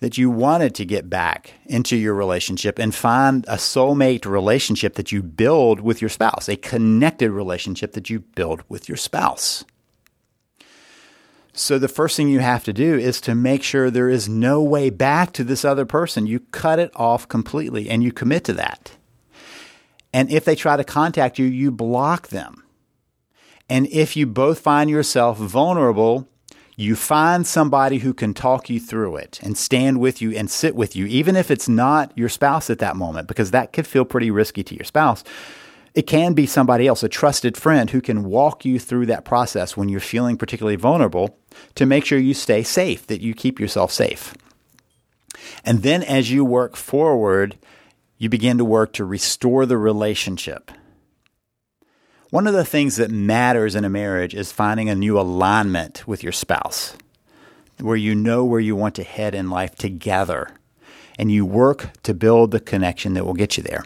That 0.00 0.18
you 0.18 0.28
wanted 0.28 0.74
to 0.74 0.84
get 0.84 1.08
back 1.08 1.54
into 1.64 1.96
your 1.96 2.14
relationship 2.14 2.78
and 2.78 2.94
find 2.94 3.44
a 3.46 3.56
soulmate 3.56 4.26
relationship 4.26 4.94
that 4.94 5.12
you 5.12 5.22
build 5.22 5.80
with 5.80 6.02
your 6.02 6.10
spouse, 6.10 6.48
a 6.48 6.56
connected 6.56 7.30
relationship 7.30 7.92
that 7.92 8.10
you 8.10 8.20
build 8.20 8.62
with 8.68 8.88
your 8.88 8.98
spouse. 8.98 9.64
So 11.56 11.78
the 11.78 11.88
first 11.88 12.16
thing 12.16 12.28
you 12.28 12.40
have 12.40 12.64
to 12.64 12.72
do 12.72 12.96
is 12.96 13.20
to 13.22 13.34
make 13.34 13.62
sure 13.62 13.88
there 13.88 14.10
is 14.10 14.28
no 14.28 14.60
way 14.60 14.90
back 14.90 15.32
to 15.34 15.44
this 15.44 15.64
other 15.64 15.86
person. 15.86 16.26
You 16.26 16.40
cut 16.40 16.80
it 16.80 16.90
off 16.96 17.28
completely 17.28 17.88
and 17.88 18.02
you 18.02 18.12
commit 18.12 18.42
to 18.44 18.52
that. 18.54 18.96
And 20.12 20.30
if 20.30 20.44
they 20.44 20.56
try 20.56 20.76
to 20.76 20.84
contact 20.84 21.38
you, 21.38 21.46
you 21.46 21.70
block 21.70 22.28
them. 22.28 22.64
And 23.68 23.86
if 23.86 24.16
you 24.16 24.26
both 24.26 24.58
find 24.58 24.90
yourself 24.90 25.38
vulnerable, 25.38 26.28
you 26.76 26.96
find 26.96 27.46
somebody 27.46 27.98
who 27.98 28.12
can 28.12 28.34
talk 28.34 28.68
you 28.68 28.80
through 28.80 29.16
it 29.16 29.38
and 29.42 29.56
stand 29.56 30.00
with 30.00 30.20
you 30.20 30.32
and 30.32 30.50
sit 30.50 30.74
with 30.74 30.96
you, 30.96 31.06
even 31.06 31.36
if 31.36 31.50
it's 31.50 31.68
not 31.68 32.16
your 32.16 32.28
spouse 32.28 32.68
at 32.68 32.80
that 32.80 32.96
moment, 32.96 33.28
because 33.28 33.52
that 33.52 33.72
could 33.72 33.86
feel 33.86 34.04
pretty 34.04 34.30
risky 34.30 34.64
to 34.64 34.74
your 34.74 34.84
spouse. 34.84 35.22
It 35.94 36.08
can 36.08 36.32
be 36.32 36.46
somebody 36.46 36.88
else, 36.88 37.04
a 37.04 37.08
trusted 37.08 37.56
friend 37.56 37.90
who 37.90 38.00
can 38.00 38.24
walk 38.24 38.64
you 38.64 38.80
through 38.80 39.06
that 39.06 39.24
process 39.24 39.76
when 39.76 39.88
you're 39.88 40.00
feeling 40.00 40.36
particularly 40.36 40.76
vulnerable 40.76 41.38
to 41.76 41.86
make 41.86 42.04
sure 42.04 42.18
you 42.18 42.34
stay 42.34 42.64
safe, 42.64 43.06
that 43.06 43.20
you 43.20 43.32
keep 43.32 43.60
yourself 43.60 43.92
safe. 43.92 44.34
And 45.64 45.82
then 45.82 46.02
as 46.02 46.32
you 46.32 46.44
work 46.44 46.74
forward, 46.74 47.56
you 48.18 48.28
begin 48.28 48.58
to 48.58 48.64
work 48.64 48.92
to 48.94 49.04
restore 49.04 49.66
the 49.66 49.78
relationship. 49.78 50.72
One 52.34 52.48
of 52.48 52.54
the 52.54 52.64
things 52.64 52.96
that 52.96 53.12
matters 53.12 53.76
in 53.76 53.84
a 53.84 53.88
marriage 53.88 54.34
is 54.34 54.50
finding 54.50 54.88
a 54.88 54.96
new 54.96 55.20
alignment 55.20 56.04
with 56.08 56.24
your 56.24 56.32
spouse, 56.32 56.96
where 57.78 57.94
you 57.94 58.12
know 58.12 58.44
where 58.44 58.58
you 58.58 58.74
want 58.74 58.96
to 58.96 59.04
head 59.04 59.36
in 59.36 59.50
life 59.50 59.76
together, 59.76 60.48
and 61.16 61.30
you 61.30 61.46
work 61.46 61.90
to 62.02 62.12
build 62.12 62.50
the 62.50 62.58
connection 62.58 63.14
that 63.14 63.24
will 63.24 63.34
get 63.34 63.56
you 63.56 63.62
there. 63.62 63.84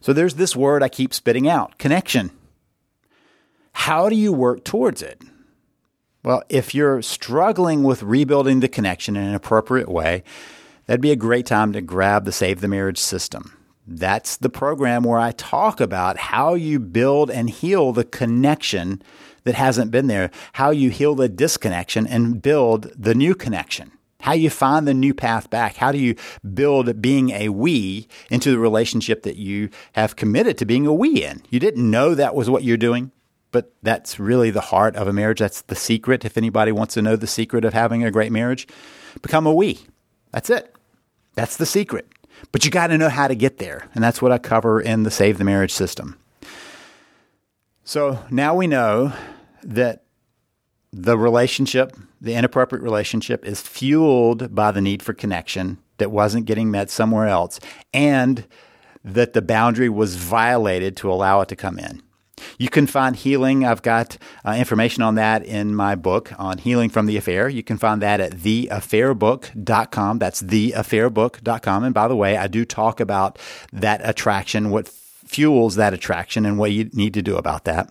So 0.00 0.14
there's 0.14 0.36
this 0.36 0.56
word 0.56 0.82
I 0.82 0.88
keep 0.88 1.12
spitting 1.12 1.46
out 1.46 1.76
connection. 1.76 2.30
How 3.74 4.08
do 4.08 4.16
you 4.16 4.32
work 4.32 4.64
towards 4.64 5.02
it? 5.02 5.20
Well, 6.22 6.42
if 6.48 6.74
you're 6.74 7.02
struggling 7.02 7.82
with 7.82 8.02
rebuilding 8.02 8.60
the 8.60 8.68
connection 8.68 9.14
in 9.14 9.24
an 9.24 9.34
appropriate 9.34 9.90
way, 9.90 10.22
that'd 10.86 11.02
be 11.02 11.12
a 11.12 11.16
great 11.16 11.44
time 11.44 11.74
to 11.74 11.82
grab 11.82 12.24
the 12.24 12.32
Save 12.32 12.62
the 12.62 12.68
Marriage 12.68 12.96
system. 12.96 13.58
That's 13.86 14.36
the 14.38 14.48
program 14.48 15.04
where 15.04 15.18
I 15.18 15.32
talk 15.32 15.80
about 15.80 16.16
how 16.16 16.54
you 16.54 16.78
build 16.80 17.30
and 17.30 17.50
heal 17.50 17.92
the 17.92 18.04
connection 18.04 19.02
that 19.44 19.54
hasn't 19.54 19.90
been 19.90 20.06
there, 20.06 20.30
how 20.54 20.70
you 20.70 20.90
heal 20.90 21.14
the 21.14 21.28
disconnection 21.28 22.06
and 22.06 22.40
build 22.40 22.90
the 22.96 23.14
new 23.14 23.34
connection 23.34 23.92
how 24.24 24.32
you 24.32 24.48
find 24.48 24.88
the 24.88 24.94
new 24.94 25.12
path 25.12 25.50
back. 25.50 25.76
How 25.76 25.92
do 25.92 25.98
you 25.98 26.16
build 26.54 27.02
being 27.02 27.28
a 27.28 27.50
we 27.50 28.08
into 28.30 28.50
the 28.50 28.58
relationship 28.58 29.22
that 29.24 29.36
you 29.36 29.68
have 29.92 30.16
committed 30.16 30.56
to 30.58 30.64
being 30.64 30.86
a 30.86 30.94
we 30.94 31.22
in? 31.22 31.42
You 31.50 31.60
didn't 31.60 31.90
know 31.90 32.14
that 32.14 32.34
was 32.34 32.48
what 32.48 32.64
you're 32.64 32.78
doing, 32.78 33.12
but 33.50 33.74
that's 33.82 34.18
really 34.18 34.50
the 34.50 34.62
heart 34.62 34.96
of 34.96 35.06
a 35.06 35.12
marriage. 35.12 35.40
That's 35.40 35.60
the 35.60 35.74
secret. 35.74 36.24
If 36.24 36.38
anybody 36.38 36.72
wants 36.72 36.94
to 36.94 37.02
know 37.02 37.16
the 37.16 37.26
secret 37.26 37.66
of 37.66 37.74
having 37.74 38.02
a 38.02 38.10
great 38.10 38.32
marriage, 38.32 38.66
become 39.20 39.46
a 39.46 39.52
we. 39.52 39.80
That's 40.32 40.48
it. 40.48 40.74
That's 41.34 41.58
the 41.58 41.66
secret. 41.66 42.08
But 42.52 42.64
you 42.64 42.70
got 42.70 42.88
to 42.88 42.98
know 42.98 43.08
how 43.08 43.28
to 43.28 43.34
get 43.34 43.58
there. 43.58 43.88
And 43.94 44.02
that's 44.02 44.22
what 44.22 44.32
I 44.32 44.38
cover 44.38 44.80
in 44.80 45.02
the 45.02 45.10
Save 45.10 45.38
the 45.38 45.44
Marriage 45.44 45.72
system. 45.72 46.18
So 47.84 48.18
now 48.30 48.54
we 48.54 48.66
know 48.66 49.12
that 49.62 50.04
the 50.92 51.18
relationship, 51.18 51.96
the 52.20 52.34
inappropriate 52.34 52.82
relationship, 52.82 53.44
is 53.44 53.60
fueled 53.60 54.54
by 54.54 54.70
the 54.70 54.80
need 54.80 55.02
for 55.02 55.12
connection 55.12 55.78
that 55.98 56.10
wasn't 56.10 56.46
getting 56.46 56.70
met 56.70 56.90
somewhere 56.90 57.26
else, 57.26 57.60
and 57.92 58.46
that 59.04 59.32
the 59.32 59.42
boundary 59.42 59.88
was 59.88 60.16
violated 60.16 60.96
to 60.96 61.12
allow 61.12 61.40
it 61.40 61.48
to 61.48 61.56
come 61.56 61.78
in. 61.78 62.02
You 62.58 62.68
can 62.68 62.86
find 62.86 63.16
healing. 63.16 63.64
I've 63.64 63.82
got 63.82 64.18
uh, 64.44 64.52
information 64.52 65.02
on 65.02 65.14
that 65.16 65.44
in 65.44 65.74
my 65.74 65.94
book 65.94 66.32
on 66.38 66.58
healing 66.58 66.90
from 66.90 67.06
the 67.06 67.16
affair. 67.16 67.48
You 67.48 67.62
can 67.62 67.78
find 67.78 68.02
that 68.02 68.20
at 68.20 68.32
theaffairbook.com. 68.32 70.18
That's 70.18 70.42
theaffairbook.com. 70.42 71.84
And 71.84 71.94
by 71.94 72.08
the 72.08 72.16
way, 72.16 72.36
I 72.36 72.46
do 72.46 72.64
talk 72.64 73.00
about 73.00 73.38
that 73.72 74.00
attraction, 74.04 74.70
what 74.70 74.88
fuels 74.88 75.76
that 75.76 75.94
attraction, 75.94 76.46
and 76.46 76.58
what 76.58 76.72
you 76.72 76.90
need 76.92 77.14
to 77.14 77.22
do 77.22 77.36
about 77.36 77.64
that. 77.64 77.88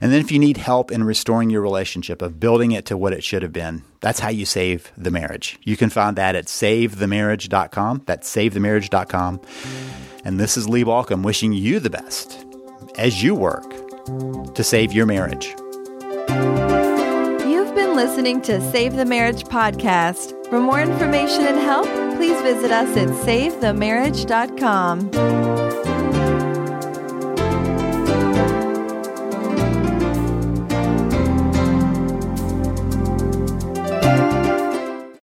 And 0.00 0.12
then 0.12 0.20
if 0.20 0.30
you 0.30 0.38
need 0.38 0.56
help 0.56 0.92
in 0.92 1.04
restoring 1.04 1.50
your 1.50 1.62
relationship, 1.62 2.22
of 2.22 2.38
building 2.38 2.72
it 2.72 2.86
to 2.86 2.96
what 2.96 3.12
it 3.12 3.24
should 3.24 3.42
have 3.42 3.52
been, 3.52 3.82
that's 4.00 4.20
how 4.20 4.28
you 4.28 4.46
save 4.46 4.92
the 4.96 5.10
marriage. 5.10 5.58
You 5.64 5.76
can 5.76 5.90
find 5.90 6.16
that 6.16 6.36
at 6.36 6.46
savethemarriage.com. 6.46 8.02
That's 8.06 8.34
savethemarriage.com. 8.34 9.40
And 10.24 10.38
this 10.38 10.56
is 10.56 10.68
Lee 10.68 10.84
Baucom 10.84 11.24
wishing 11.24 11.52
you 11.52 11.80
the 11.80 11.90
best 11.90 12.47
as 12.98 13.22
you 13.22 13.34
work 13.34 13.64
to 14.54 14.62
save 14.62 14.92
your 14.92 15.06
marriage. 15.06 15.54
You've 17.46 17.74
been 17.74 17.96
listening 17.96 18.40
to 18.42 18.60
Save 18.70 18.94
the 18.96 19.04
Marriage 19.04 19.44
podcast. 19.44 20.34
For 20.50 20.60
more 20.60 20.80
information 20.80 21.46
and 21.46 21.58
help, 21.58 21.86
please 22.16 22.40
visit 22.42 22.70
us 22.70 22.96
at 22.96 23.08
savethemarriage.com. 23.08 25.47